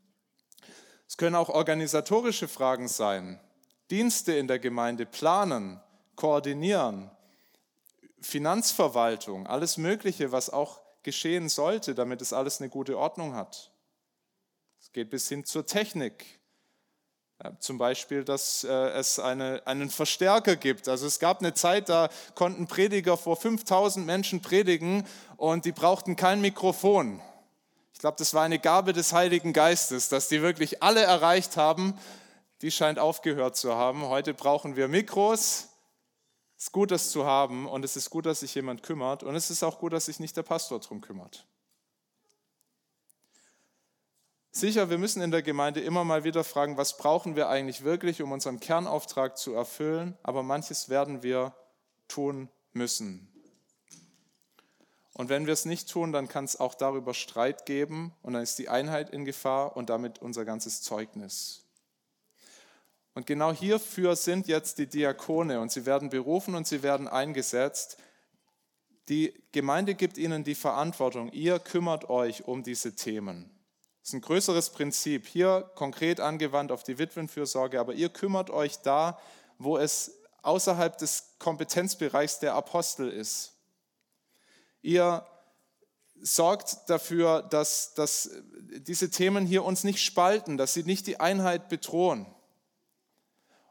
[1.11, 3.41] Es können auch organisatorische Fragen sein,
[3.91, 5.81] Dienste in der Gemeinde planen,
[6.15, 7.11] koordinieren,
[8.21, 13.73] Finanzverwaltung, alles Mögliche, was auch geschehen sollte, damit es alles eine gute Ordnung hat.
[14.81, 16.25] Es geht bis hin zur Technik.
[17.43, 20.87] Ja, zum Beispiel, dass äh, es eine, einen Verstärker gibt.
[20.87, 25.05] Also es gab eine Zeit, da konnten Prediger vor 5000 Menschen predigen
[25.37, 27.21] und die brauchten kein Mikrofon.
[27.93, 31.99] Ich glaube, das war eine Gabe des Heiligen Geistes, dass die wirklich alle erreicht haben.
[32.63, 34.03] Die scheint aufgehört zu haben.
[34.05, 35.71] Heute brauchen wir Mikros,
[36.61, 39.35] es ist gut, das zu haben und es ist gut, dass sich jemand kümmert und
[39.35, 41.47] es ist auch gut, dass sich nicht der Pastor darum kümmert.
[44.53, 48.21] Sicher, wir müssen in der Gemeinde immer mal wieder fragen, was brauchen wir eigentlich wirklich,
[48.21, 51.55] um unseren Kernauftrag zu erfüllen, aber manches werden wir
[52.09, 53.30] tun müssen.
[55.21, 58.43] Und wenn wir es nicht tun, dann kann es auch darüber Streit geben und dann
[58.43, 61.67] ist die Einheit in Gefahr und damit unser ganzes Zeugnis.
[63.13, 67.99] Und genau hierfür sind jetzt die Diakone und sie werden berufen und sie werden eingesetzt.
[69.11, 71.31] Die Gemeinde gibt ihnen die Verantwortung.
[71.33, 73.51] Ihr kümmert euch um diese Themen.
[74.01, 78.79] Das ist ein größeres Prinzip, hier konkret angewandt auf die Witwenfürsorge, aber ihr kümmert euch
[78.79, 79.21] da,
[79.59, 83.60] wo es außerhalb des Kompetenzbereichs der Apostel ist.
[84.83, 85.27] Ihr
[86.23, 88.31] sorgt dafür, dass, dass
[88.87, 92.27] diese Themen hier uns nicht spalten, dass sie nicht die Einheit bedrohen.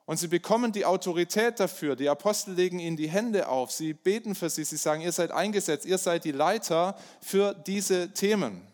[0.05, 1.95] Und sie bekommen die Autorität dafür.
[1.95, 3.71] Die Apostel legen ihnen die Hände auf.
[3.71, 4.63] Sie beten für sie.
[4.63, 5.85] Sie sagen, ihr seid eingesetzt.
[5.85, 8.68] Ihr seid die Leiter für diese Themen.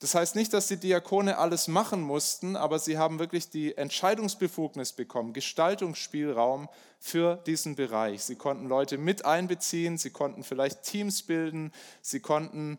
[0.00, 4.94] Das heißt nicht, dass die Diakone alles machen mussten, aber sie haben wirklich die Entscheidungsbefugnis
[4.94, 8.24] bekommen, Gestaltungsspielraum für diesen Bereich.
[8.24, 12.78] Sie konnten Leute mit einbeziehen, sie konnten vielleicht Teams bilden, sie konnten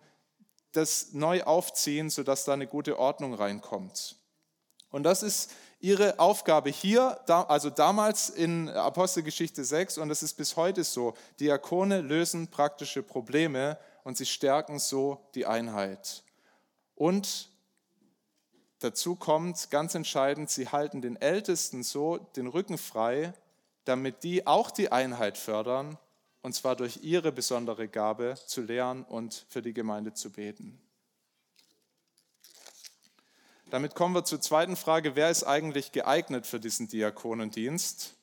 [0.71, 4.15] das neu aufziehen, sodass da eine gute Ordnung reinkommt.
[4.89, 10.55] Und das ist ihre Aufgabe hier, also damals in Apostelgeschichte 6 und das ist bis
[10.55, 11.13] heute so.
[11.39, 16.23] Diakone lösen praktische Probleme und sie stärken so die Einheit.
[17.01, 17.49] Und
[18.77, 23.33] dazu kommt ganz entscheidend, sie halten den Ältesten so den Rücken frei,
[23.85, 25.97] damit die auch die Einheit fördern,
[26.43, 30.79] und zwar durch ihre besondere Gabe zu lehren und für die Gemeinde zu beten.
[33.71, 38.13] Damit kommen wir zur zweiten Frage, wer ist eigentlich geeignet für diesen Diakonendienst?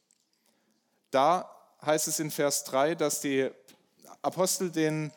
[1.11, 1.51] Da
[1.85, 3.51] heißt es in Vers 3, dass die
[4.23, 5.13] Apostel den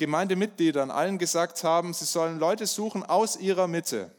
[0.00, 4.10] Gemeindemitgliedern allen gesagt haben, sie sollen Leute suchen aus ihrer Mitte,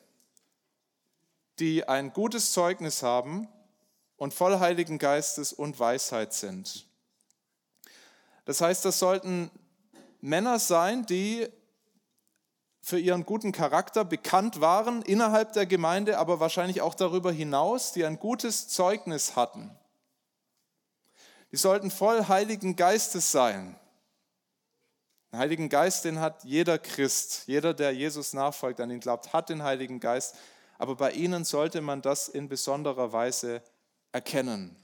[1.58, 3.48] die ein gutes Zeugnis haben
[4.16, 6.86] und voll Heiligen Geistes und Weisheit sind.
[8.46, 9.50] Das heißt, das sollten
[10.20, 11.50] Männer sein, die
[12.84, 18.06] für ihren guten Charakter bekannt waren innerhalb der Gemeinde, aber wahrscheinlich auch darüber hinaus, die
[18.06, 19.76] ein gutes Zeugnis hatten.
[21.52, 23.76] Die sollten voll Heiligen Geistes sein.
[25.32, 29.48] Den Heiligen Geist, den hat jeder Christ, jeder, der Jesus nachfolgt, an ihn glaubt, hat
[29.48, 30.36] den Heiligen Geist.
[30.78, 33.62] Aber bei ihnen sollte man das in besonderer Weise
[34.12, 34.76] erkennen.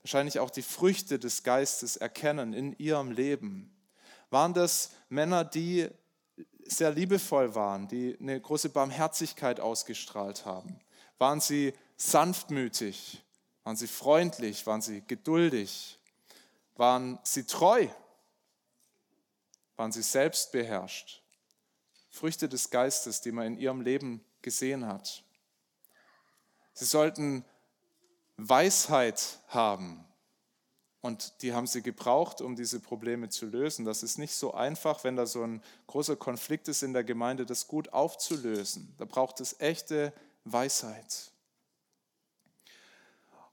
[0.00, 3.76] Wahrscheinlich auch die Früchte des Geistes erkennen in ihrem Leben.
[4.30, 5.88] Waren das Männer, die
[6.64, 10.80] sehr liebevoll waren, die eine große Barmherzigkeit ausgestrahlt haben?
[11.18, 13.22] Waren sie sanftmütig?
[13.64, 14.66] Waren sie freundlich?
[14.66, 15.98] Waren sie geduldig?
[16.76, 17.86] Waren sie treu?
[19.76, 21.22] Waren sie selbst beherrscht?
[22.08, 25.22] Früchte des Geistes, die man in ihrem Leben gesehen hat.
[26.72, 27.44] Sie sollten
[28.36, 30.06] Weisheit haben,
[31.06, 33.84] und die haben sie gebraucht, um diese Probleme zu lösen.
[33.84, 37.46] Das ist nicht so einfach, wenn da so ein großer Konflikt ist in der Gemeinde,
[37.46, 38.92] das gut aufzulösen.
[38.98, 40.12] Da braucht es echte
[40.44, 41.30] Weisheit.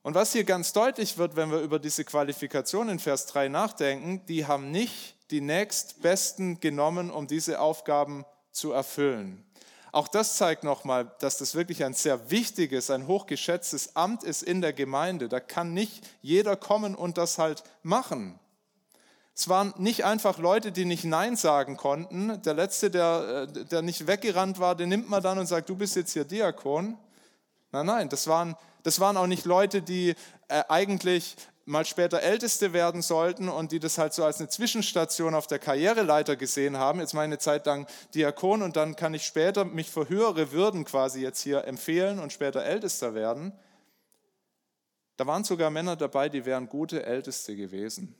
[0.01, 4.25] Und was hier ganz deutlich wird, wenn wir über diese Qualifikation in Vers 3 nachdenken,
[4.25, 9.43] die haben nicht die nächstbesten genommen, um diese Aufgaben zu erfüllen.
[9.91, 14.61] Auch das zeigt nochmal, dass das wirklich ein sehr wichtiges, ein hochgeschätztes Amt ist in
[14.61, 15.29] der Gemeinde.
[15.29, 18.39] Da kann nicht jeder kommen und das halt machen.
[19.33, 22.39] Es waren nicht einfach Leute, die nicht Nein sagen konnten.
[22.43, 25.75] Der Letzte, der, äh, der nicht weggerannt war, den nimmt man dann und sagt, du
[25.75, 26.95] bist jetzt hier Diakon.
[27.71, 30.13] Nein, nein, das waren, das waren auch nicht Leute, die
[30.47, 35.33] äh, eigentlich mal später Älteste werden sollten und die das halt so als eine Zwischenstation
[35.33, 39.63] auf der Karriereleiter gesehen haben, jetzt meine Zeit lang Diakon und dann kann ich später
[39.65, 43.53] mich für höhere Würden quasi jetzt hier empfehlen und später Ältester werden.
[45.17, 48.15] Da waren sogar Männer dabei, die wären gute Älteste gewesen.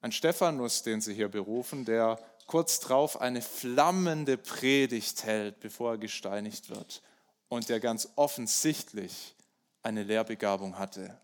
[0.00, 5.98] Ein Stephanus, den sie hier berufen, der kurz drauf eine flammende Predigt hält, bevor er
[5.98, 7.02] gesteinigt wird
[7.48, 9.34] und der ganz offensichtlich
[9.82, 11.18] eine Lehrbegabung hatte.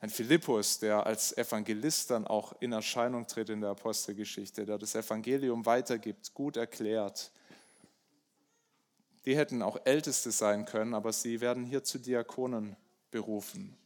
[0.00, 4.94] Ein Philippus, der als Evangelist dann auch in Erscheinung tritt in der Apostelgeschichte, der das
[4.94, 7.32] Evangelium weitergibt, gut erklärt.
[9.24, 12.76] Die hätten auch Älteste sein können, aber sie werden hier zu Diakonen
[13.10, 13.76] berufen.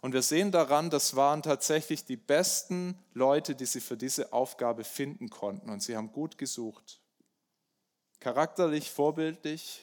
[0.00, 4.84] Und wir sehen daran, das waren tatsächlich die besten Leute, die sie für diese Aufgabe
[4.84, 5.70] finden konnten.
[5.70, 7.00] Und sie haben gut gesucht.
[8.20, 9.82] Charakterlich, vorbildlich,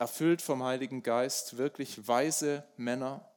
[0.00, 3.30] erfüllt vom Heiligen Geist, wirklich weise Männer.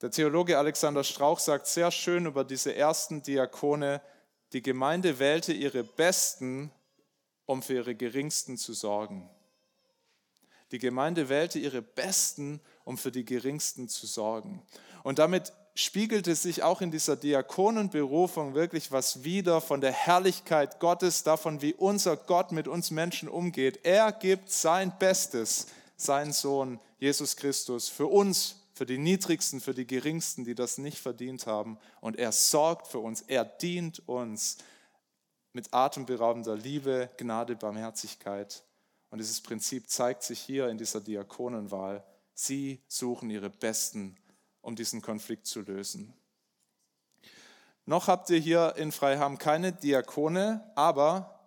[0.00, 4.00] Der Theologe Alexander Strauch sagt sehr schön über diese ersten Diakone,
[4.54, 6.72] die Gemeinde wählte ihre Besten,
[7.44, 9.28] um für ihre Geringsten zu sorgen.
[10.72, 14.66] Die Gemeinde wählte ihre Besten, um für die Geringsten zu sorgen.
[15.02, 21.22] Und damit spiegelte sich auch in dieser Diakonenberufung wirklich was wieder von der Herrlichkeit Gottes,
[21.22, 23.84] davon, wie unser Gott mit uns Menschen umgeht.
[23.84, 29.86] Er gibt sein Bestes, seinen Sohn Jesus Christus, für uns, für die Niedrigsten, für die
[29.86, 31.78] Geringsten, die das nicht verdient haben.
[32.00, 34.58] Und er sorgt für uns, er dient uns
[35.52, 38.64] mit atemberaubender Liebe, Gnade, Barmherzigkeit.
[39.10, 42.02] Und dieses Prinzip zeigt sich hier in dieser Diakonenwahl.
[42.34, 44.16] Sie suchen ihre Besten,
[44.62, 46.12] um diesen Konflikt zu lösen.
[47.86, 51.40] Noch habt ihr hier in Freiham keine Diakone, aber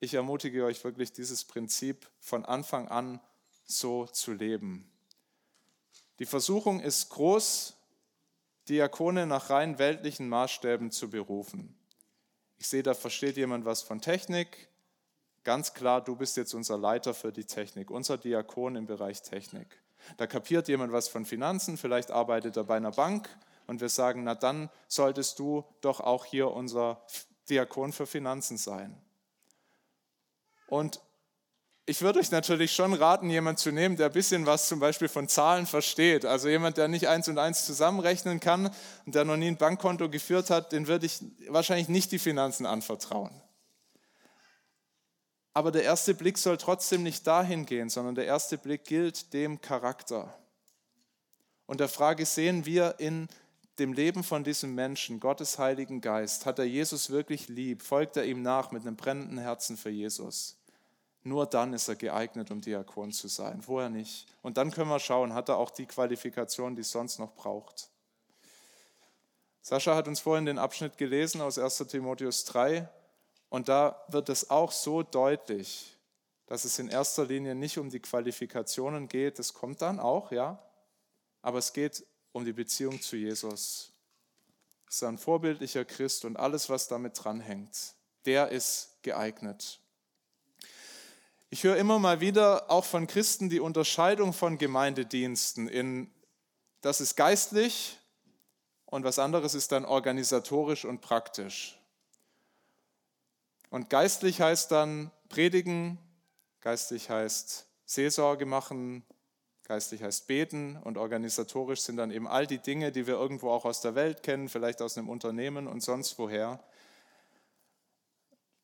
[0.00, 3.20] ich ermutige euch wirklich, dieses Prinzip von Anfang an
[3.64, 4.90] so zu leben.
[6.18, 7.74] Die Versuchung ist groß,
[8.68, 11.76] Diakone nach rein weltlichen Maßstäben zu berufen.
[12.58, 14.70] Ich sehe, da versteht jemand was von Technik,
[15.42, 19.80] Ganz klar, du bist jetzt unser Leiter für die Technik, unser Diakon im Bereich Technik.
[20.16, 23.28] Da kapiert jemand was von Finanzen, vielleicht arbeitet er bei einer Bank
[23.66, 27.00] und wir sagen, na dann solltest du doch auch hier unser
[27.48, 29.00] Diakon für Finanzen sein.
[30.66, 31.00] Und
[31.86, 35.08] ich würde euch natürlich schon raten, jemand zu nehmen, der ein bisschen was zum Beispiel
[35.08, 36.24] von Zahlen versteht.
[36.24, 38.70] Also jemand, der nicht eins und eins zusammenrechnen kann
[39.06, 42.64] und der noch nie ein Bankkonto geführt hat, den würde ich wahrscheinlich nicht die Finanzen
[42.64, 43.39] anvertrauen.
[45.52, 49.60] Aber der erste Blick soll trotzdem nicht dahin gehen, sondern der erste Blick gilt dem
[49.60, 50.32] Charakter.
[51.66, 53.28] Und der Frage, sehen wir in
[53.78, 57.82] dem Leben von diesem Menschen, Gottes Heiligen Geist, hat er Jesus wirklich lieb?
[57.82, 60.56] Folgt er ihm nach mit einem brennenden Herzen für Jesus?
[61.22, 64.26] Nur dann ist er geeignet, um Diakon zu sein, vorher nicht.
[64.42, 67.90] Und dann können wir schauen, hat er auch die Qualifikation, die es sonst noch braucht.
[69.62, 72.88] Sascha hat uns vorhin den Abschnitt gelesen aus 1 Timotheus 3,
[73.50, 75.98] und da wird es auch so deutlich,
[76.46, 80.58] dass es in erster Linie nicht um die Qualifikationen geht, das kommt dann auch, ja,
[81.42, 83.92] aber es geht um die Beziehung zu Jesus.
[84.88, 89.80] Es ist ein vorbildlicher Christ und alles, was damit dranhängt, der ist geeignet.
[91.50, 96.08] Ich höre immer mal wieder auch von Christen die Unterscheidung von Gemeindediensten in,
[96.80, 97.98] das ist geistlich
[98.86, 101.79] und was anderes ist dann organisatorisch und praktisch.
[103.70, 105.98] Und geistlich heißt dann predigen,
[106.60, 109.04] geistlich heißt Seelsorge machen,
[109.64, 113.64] geistlich heißt beten und organisatorisch sind dann eben all die Dinge, die wir irgendwo auch
[113.64, 116.62] aus der Welt kennen, vielleicht aus einem Unternehmen und sonst woher.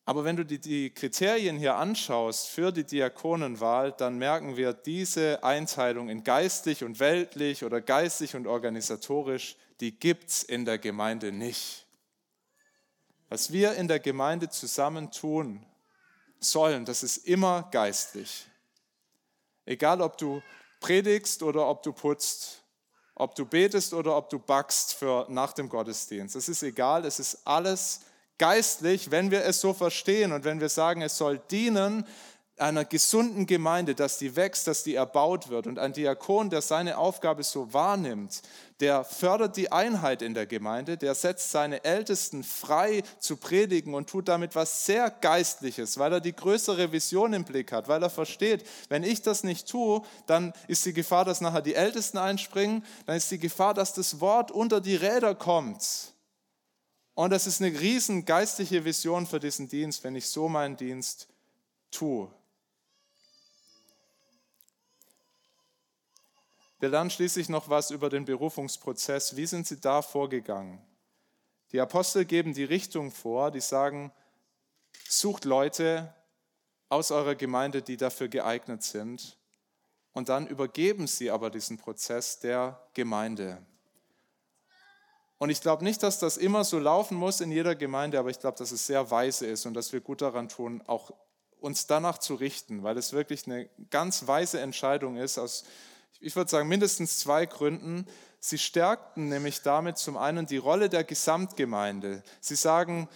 [0.03, 5.43] Aber wenn du die, die Kriterien hier anschaust für die Diakonenwahl, dann merken wir, diese
[5.43, 11.31] Einteilung in geistlich und weltlich oder geistlich und organisatorisch, die gibt es in der Gemeinde
[11.31, 11.86] nicht.
[13.29, 15.65] Was wir in der Gemeinde zusammen tun
[16.39, 18.47] sollen, das ist immer geistlich.
[19.65, 20.41] Egal, ob du
[20.79, 22.63] predigst oder ob du putzt,
[23.15, 26.35] ob du betest oder ob du backst für nach dem Gottesdienst.
[26.35, 28.01] Es ist egal, es ist alles
[28.37, 32.05] geistlich, wenn wir es so verstehen und wenn wir sagen, es soll dienen
[32.57, 35.67] einer gesunden Gemeinde, dass die wächst, dass die erbaut wird.
[35.67, 38.41] Und ein Diakon, der seine Aufgabe so wahrnimmt,
[38.79, 44.09] der fördert die Einheit in der Gemeinde, der setzt seine Ältesten frei zu predigen und
[44.09, 48.09] tut damit was sehr Geistliches, weil er die größere Vision im Blick hat, weil er
[48.09, 52.83] versteht, wenn ich das nicht tue, dann ist die Gefahr, dass nachher die Ältesten einspringen,
[53.05, 56.13] dann ist die Gefahr, dass das Wort unter die Räder kommt.
[57.13, 61.27] Und das ist eine riesen geistliche Vision für diesen Dienst, wenn ich so meinen Dienst
[61.89, 62.29] tue.
[66.79, 69.35] Wir lernen schließlich noch was über den Berufungsprozess.
[69.35, 70.79] Wie sind sie da vorgegangen?
[71.71, 74.11] Die Apostel geben die Richtung vor, die sagen,
[75.09, 76.13] sucht Leute
[76.89, 79.37] aus eurer Gemeinde, die dafür geeignet sind.
[80.13, 83.65] Und dann übergeben sie aber diesen Prozess der Gemeinde.
[85.39, 88.39] Und ich glaube nicht, dass das immer so laufen muss in jeder Gemeinde, aber ich
[88.39, 91.11] glaube, dass es sehr weise ist und dass wir gut daran tun, auch
[91.59, 95.63] uns danach zu richten, weil es wirklich eine ganz weise Entscheidung ist, aus,
[96.19, 98.05] ich würde sagen, mindestens zwei Gründen.
[98.39, 102.23] Sie stärkten nämlich damit zum einen die Rolle der Gesamtgemeinde.
[102.39, 103.09] Sie sagen,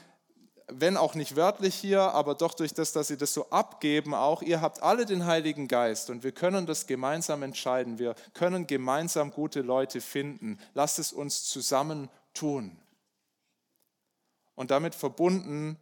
[0.68, 4.42] wenn auch nicht wörtlich hier, aber doch durch das, dass sie das so abgeben, auch,
[4.42, 8.00] ihr habt alle den Heiligen Geist und wir können das gemeinsam entscheiden.
[8.00, 10.60] Wir können gemeinsam gute Leute finden.
[10.74, 12.78] Lasst es uns zusammen tun.
[14.56, 15.78] Und damit verbunden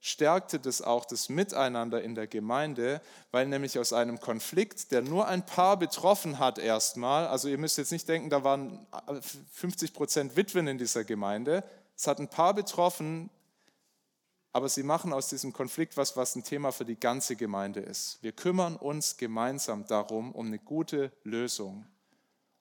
[0.00, 5.26] stärkte das auch das Miteinander in der Gemeinde, weil nämlich aus einem Konflikt, der nur
[5.26, 8.86] ein Paar betroffen hat erstmal, also ihr müsst jetzt nicht denken, da waren
[9.52, 11.64] 50 Prozent Witwen in dieser Gemeinde,
[11.96, 13.28] es hat ein Paar betroffen,
[14.52, 18.18] aber sie machen aus diesem Konflikt was, was ein Thema für die ganze Gemeinde ist.
[18.22, 21.86] Wir kümmern uns gemeinsam darum, um eine gute Lösung.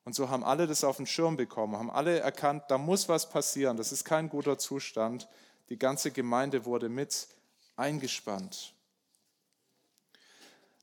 [0.03, 3.29] Und so haben alle das auf den Schirm bekommen, haben alle erkannt, da muss was
[3.29, 5.27] passieren, das ist kein guter Zustand.
[5.69, 7.27] Die ganze Gemeinde wurde mit
[7.75, 8.73] eingespannt.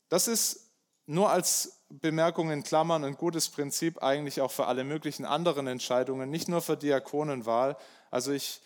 [0.09, 0.71] Das ist
[1.07, 6.29] nur als Bemerkung in Klammern ein gutes Prinzip eigentlich auch für alle möglichen anderen Entscheidungen,
[6.29, 7.77] nicht nur für Diakonenwahl.
[8.11, 8.61] Also ich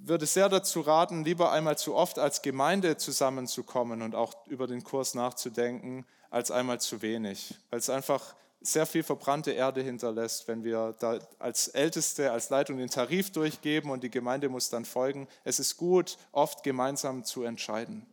[0.00, 4.84] würde sehr dazu raten, lieber einmal zu oft als Gemeinde zusammenzukommen und auch über den
[4.84, 8.36] Kurs nachzudenken, als einmal zu wenig, weil es einfach
[8.66, 13.90] sehr viel verbrannte Erde hinterlässt, wenn wir da als Älteste, als Leitung den Tarif durchgeben
[13.90, 15.28] und die Gemeinde muss dann folgen.
[15.44, 18.06] Es ist gut, oft gemeinsam zu entscheiden.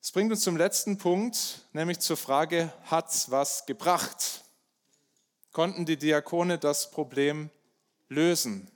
[0.00, 4.44] Das bringt uns zum letzten Punkt, nämlich zur Frage, hat es was gebracht?
[5.52, 7.50] Konnten die Diakone das Problem
[8.08, 8.70] lösen?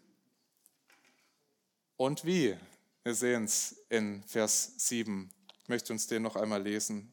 [1.97, 2.57] Und wie?
[3.05, 5.31] Wir sehen es in Vers 7.
[5.62, 7.12] Ich möchte uns den noch einmal lesen.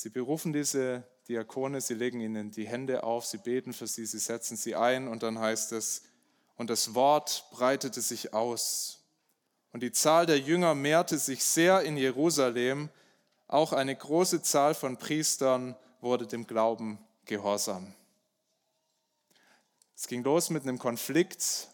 [0.00, 4.20] Sie berufen diese Diakone, sie legen ihnen die Hände auf, sie beten für sie, sie
[4.20, 6.04] setzen sie ein und dann heißt es,
[6.54, 9.00] und das Wort breitete sich aus.
[9.72, 12.90] Und die Zahl der Jünger mehrte sich sehr in Jerusalem.
[13.48, 17.92] Auch eine große Zahl von Priestern wurde dem Glauben gehorsam.
[19.96, 21.70] Es ging los mit einem Konflikt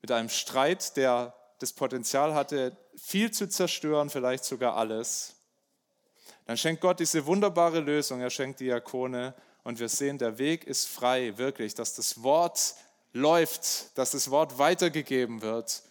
[0.00, 5.33] mit einem Streit, der das Potenzial hatte, viel zu zerstören, vielleicht sogar alles.
[6.46, 10.86] Dann schenkt Gott diese wunderbare Lösung, er schenkt Diakone und wir sehen, der Weg ist
[10.86, 12.74] frei, wirklich, dass das Wort
[13.12, 15.82] läuft, dass das Wort weitergegeben wird.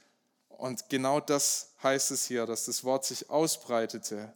[0.49, 4.31] Und genau das heißt es hier, dass das Wort sich ausbreitete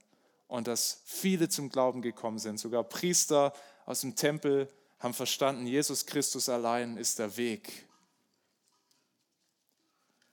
[0.47, 2.59] und dass viele zum Glauben gekommen sind.
[2.59, 3.53] Sogar Priester
[3.85, 4.67] aus dem Tempel
[4.99, 7.87] haben verstanden, Jesus Christus allein ist der Weg.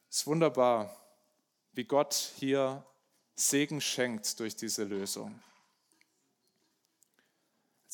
[0.09, 0.97] Es ist wunderbar,
[1.73, 2.85] wie Gott hier
[3.35, 5.41] Segen schenkt durch diese Lösung.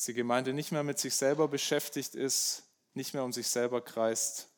[0.01, 2.63] Als die Gemeinde nicht mehr mit sich selber beschäftigt ist,
[2.95, 4.49] nicht mehr um sich selber kreist,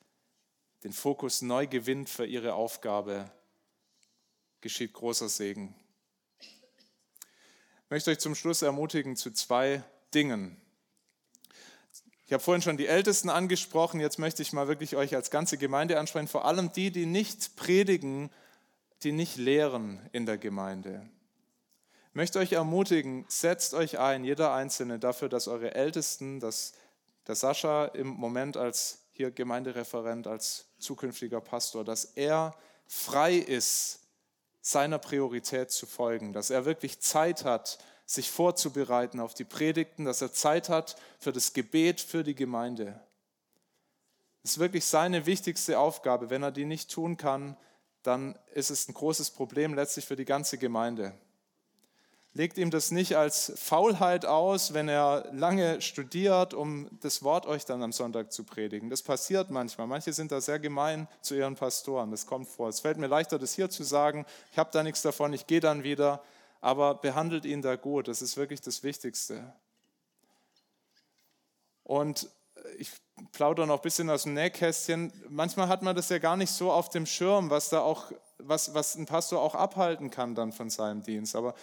[0.85, 3.29] den Fokus neu gewinnt für ihre Aufgabe,
[4.61, 5.75] geschieht großer Segen.
[6.39, 9.83] Ich möchte euch zum Schluss ermutigen zu zwei
[10.13, 10.55] Dingen.
[12.25, 15.57] Ich habe vorhin schon die Ältesten angesprochen, jetzt möchte ich mal wirklich euch als ganze
[15.57, 18.29] Gemeinde ansprechen, vor allem die, die nicht predigen,
[19.03, 21.05] die nicht lehren in der Gemeinde.
[22.15, 26.73] Möchte euch ermutigen, setzt euch ein, jeder Einzelne, dafür, dass eure Ältesten, dass
[27.25, 32.55] der Sascha im Moment als hier Gemeindereferent, als zukünftiger Pastor, dass er
[32.85, 34.01] frei ist,
[34.61, 40.21] seiner Priorität zu folgen, dass er wirklich Zeit hat, sich vorzubereiten auf die Predigten, dass
[40.21, 43.01] er Zeit hat für das Gebet für die Gemeinde.
[44.43, 46.29] Das ist wirklich seine wichtigste Aufgabe.
[46.29, 47.57] Wenn er die nicht tun kann,
[48.03, 51.13] dann ist es ein großes Problem letztlich für die ganze Gemeinde.
[52.35, 57.65] Legt ihm das nicht als Faulheit aus, wenn er lange studiert, um das Wort euch
[57.65, 58.89] dann am Sonntag zu predigen.
[58.89, 59.85] Das passiert manchmal.
[59.85, 62.09] Manche sind da sehr gemein zu ihren Pastoren.
[62.09, 62.69] Das kommt vor.
[62.69, 64.25] Es fällt mir leichter, das hier zu sagen.
[64.51, 65.31] Ich habe da nichts davon.
[65.33, 66.23] Ich gehe dann wieder
[66.63, 68.07] aber behandelt ihn da gut.
[68.07, 69.53] Das ist wirklich das Wichtigste.
[71.83, 72.29] Und
[72.77, 72.89] ich
[73.33, 75.11] plaudere noch ein bisschen aus dem Nähkästchen.
[75.27, 78.73] Manchmal hat man das ja gar nicht so auf dem Schirm, was da auch, was,
[78.73, 81.35] was ein Pastor auch abhalten kann dann von seinem Dienst.
[81.35, 81.53] Aber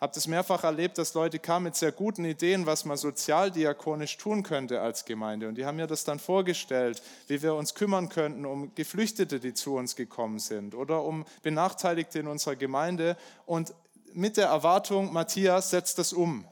[0.00, 4.44] habe das mehrfach erlebt, dass Leute kamen mit sehr guten Ideen, was man sozialdiakonisch tun
[4.44, 5.48] könnte als Gemeinde.
[5.48, 9.54] Und die haben mir das dann vorgestellt, wie wir uns kümmern könnten um Geflüchtete, die
[9.54, 13.16] zu uns gekommen sind oder um Benachteiligte in unserer Gemeinde.
[13.44, 13.74] Und
[14.12, 16.44] mit der Erwartung, Matthias setzt das um.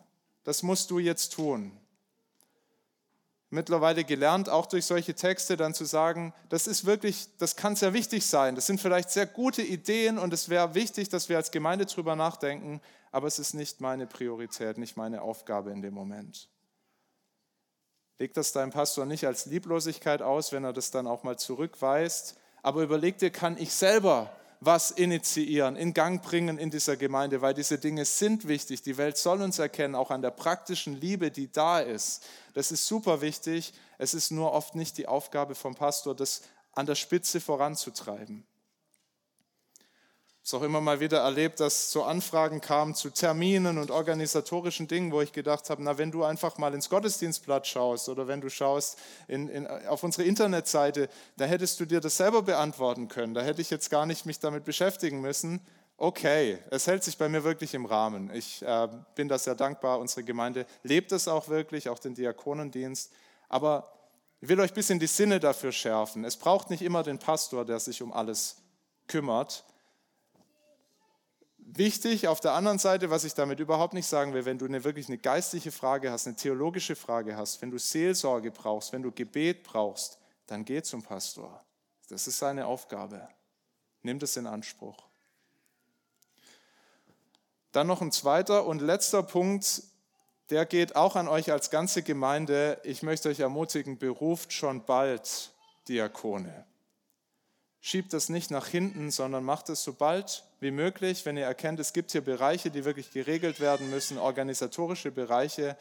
[0.42, 1.72] das musst du jetzt tun.
[3.49, 7.92] Mittlerweile gelernt, auch durch solche Texte dann zu sagen, das ist wirklich, das kann sehr
[7.92, 8.57] wichtig sein.
[8.57, 12.16] Das sind vielleicht sehr gute Ideen und es wäre wichtig, dass wir als Gemeinde drüber
[12.16, 12.80] nachdenken,
[13.16, 16.50] aber es ist nicht meine Priorität, nicht meine Aufgabe in dem Moment.
[18.18, 22.36] Leg das deinem Pastor nicht als Lieblosigkeit aus, wenn er das dann auch mal zurückweist,
[22.62, 27.54] aber überleg dir, kann ich selber was initiieren, in Gang bringen in dieser Gemeinde, weil
[27.54, 28.82] diese Dinge sind wichtig.
[28.82, 32.22] Die Welt soll uns erkennen, auch an der praktischen Liebe, die da ist.
[32.52, 33.72] Das ist super wichtig.
[33.96, 36.42] Es ist nur oft nicht die Aufgabe vom Pastor, das
[36.72, 38.46] an der Spitze voranzutreiben
[40.47, 45.11] es auch immer mal wieder erlebt, dass so Anfragen kamen zu Terminen und organisatorischen Dingen,
[45.11, 48.49] wo ich gedacht habe, na, wenn du einfach mal ins Gottesdienstblatt schaust oder wenn du
[48.49, 53.34] schaust in, in, auf unsere Internetseite, da hättest du dir das selber beantworten können.
[53.34, 55.61] Da hätte ich jetzt gar nicht mich damit beschäftigen müssen.
[55.97, 58.30] Okay, es hält sich bei mir wirklich im Rahmen.
[58.32, 59.99] Ich äh, bin da sehr dankbar.
[59.99, 63.11] Unsere Gemeinde lebt es auch wirklich, auch den Diakonendienst.
[63.49, 63.92] Aber
[64.40, 66.24] ich will euch ein bisschen die Sinne dafür schärfen.
[66.24, 68.59] Es braucht nicht immer den Pastor, der sich um alles
[69.09, 69.64] kümmert,
[71.68, 74.84] Wichtig auf der anderen Seite, was ich damit überhaupt nicht sagen will, wenn du eine,
[74.84, 79.10] wirklich eine geistliche Frage hast, eine theologische Frage hast, wenn du Seelsorge brauchst, wenn du
[79.10, 81.64] Gebet brauchst, dann geh zum Pastor.
[82.08, 83.28] Das ist seine Aufgabe.
[84.02, 84.96] Nimm das in Anspruch.
[87.72, 89.82] Dann noch ein zweiter und letzter Punkt,
[90.50, 92.80] der geht auch an euch als ganze Gemeinde.
[92.84, 95.52] Ich möchte euch ermutigen, beruft schon bald
[95.88, 96.64] Diakone.
[97.89, 101.78] Schiebt das nicht nach hinten, sondern macht es so bald wie möglich, wenn ihr erkennt,
[101.78, 105.76] es gibt hier Bereiche, die wirklich geregelt werden müssen, organisatorische Bereiche.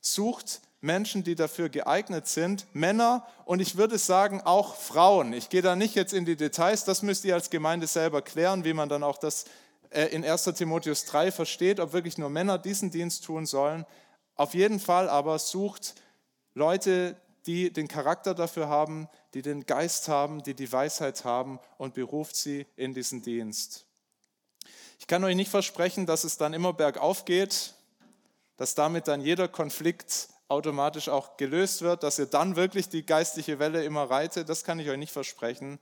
[0.00, 5.34] Sucht Menschen, die dafür geeignet sind, Männer und ich würde sagen auch Frauen.
[5.34, 8.64] Ich gehe da nicht jetzt in die Details, das müsst ihr als Gemeinde selber klären,
[8.64, 9.44] wie man dann auch das
[9.90, 13.84] äh, in 1 Timotheus 3 versteht, ob wirklich nur Männer diesen Dienst tun sollen.
[14.34, 15.94] Auf jeden Fall aber sucht
[16.54, 21.94] Leute, die den Charakter dafür haben, die den Geist haben, die die Weisheit haben und
[21.94, 23.86] beruft sie in diesen Dienst.
[24.98, 27.74] Ich kann euch nicht versprechen, dass es dann immer bergauf geht,
[28.56, 33.58] dass damit dann jeder Konflikt automatisch auch gelöst wird, dass ihr dann wirklich die geistliche
[33.58, 34.48] Welle immer reitet.
[34.48, 35.78] Das kann ich euch nicht versprechen.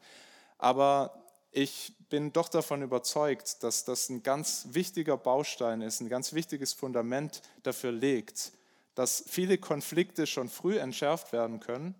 [0.59, 6.33] Aber ich bin doch davon überzeugt, dass das ein ganz wichtiger Baustein ist, ein ganz
[6.33, 8.53] wichtiges Fundament dafür legt,
[8.99, 11.95] dass viele Konflikte schon früh entschärft werden können,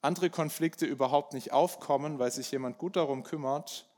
[0.00, 3.88] andere Konflikte überhaupt nicht aufkommen, weil sich jemand gut darum kümmert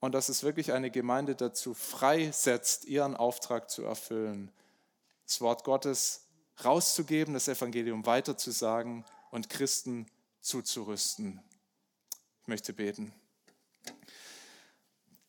[0.00, 4.50] und dass es wirklich eine Gemeinde dazu freisetzt, ihren Auftrag zu erfüllen,
[5.26, 6.26] das Wort Gottes
[6.64, 10.06] rauszugeben, das Evangelium weiterzusagen und Christen
[10.40, 11.42] zuzurüsten.
[12.40, 13.12] Ich möchte beten.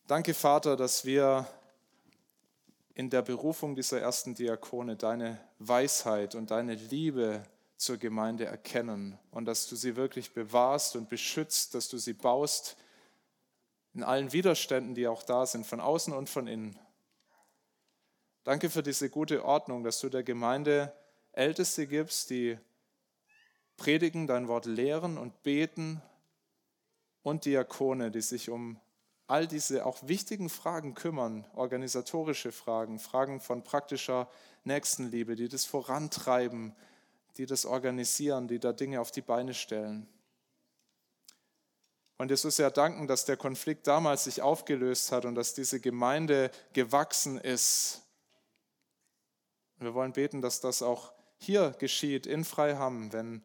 [0.08, 1.46] Danke, Vater, dass wir
[2.96, 7.44] in der Berufung dieser ersten Diakone deine Weisheit und deine Liebe
[7.76, 12.78] zur Gemeinde erkennen und dass du sie wirklich bewahrst und beschützt, dass du sie baust
[13.94, 16.80] in allen Widerständen, die auch da sind, von außen und von innen.
[18.44, 20.94] Danke für diese gute Ordnung, dass du der Gemeinde
[21.32, 22.58] Älteste gibst, die
[23.78, 26.02] predigen, dein Wort lehren und beten
[27.24, 28.80] und Diakone, die sich um
[29.28, 34.30] all diese auch wichtigen Fragen kümmern, organisatorische Fragen, Fragen von praktischer
[34.64, 36.76] Nächstenliebe, die das vorantreiben,
[37.38, 40.08] die das organisieren, die da Dinge auf die Beine stellen.
[42.18, 46.52] Und so sehr danken, dass der Konflikt damals sich aufgelöst hat und dass diese Gemeinde
[46.72, 48.02] gewachsen ist.
[49.78, 53.44] Wir wollen beten, dass das auch hier geschieht in Freiham, wenn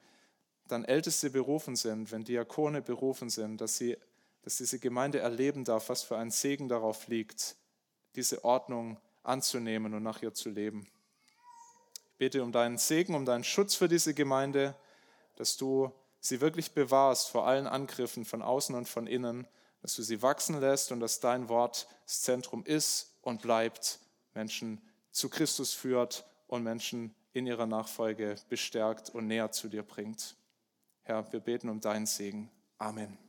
[0.68, 3.96] dann Älteste berufen sind, wenn Diakone berufen sind, dass sie
[4.42, 7.56] dass diese Gemeinde erleben darf, was für ein Segen darauf liegt,
[8.16, 10.86] diese Ordnung anzunehmen und nach ihr zu leben.
[12.12, 14.74] Ich bete um deinen Segen, um deinen Schutz für diese Gemeinde,
[15.36, 19.46] dass du sie wirklich bewahrst vor allen Angriffen von außen und von innen,
[19.82, 24.00] dass du sie wachsen lässt und dass dein Wort das Zentrum ist und bleibt,
[24.34, 24.80] Menschen
[25.12, 30.36] zu Christus führt und Menschen in ihrer Nachfolge bestärkt und näher zu dir bringt.
[31.02, 32.50] Herr, wir beten um deinen Segen.
[32.78, 33.27] Amen.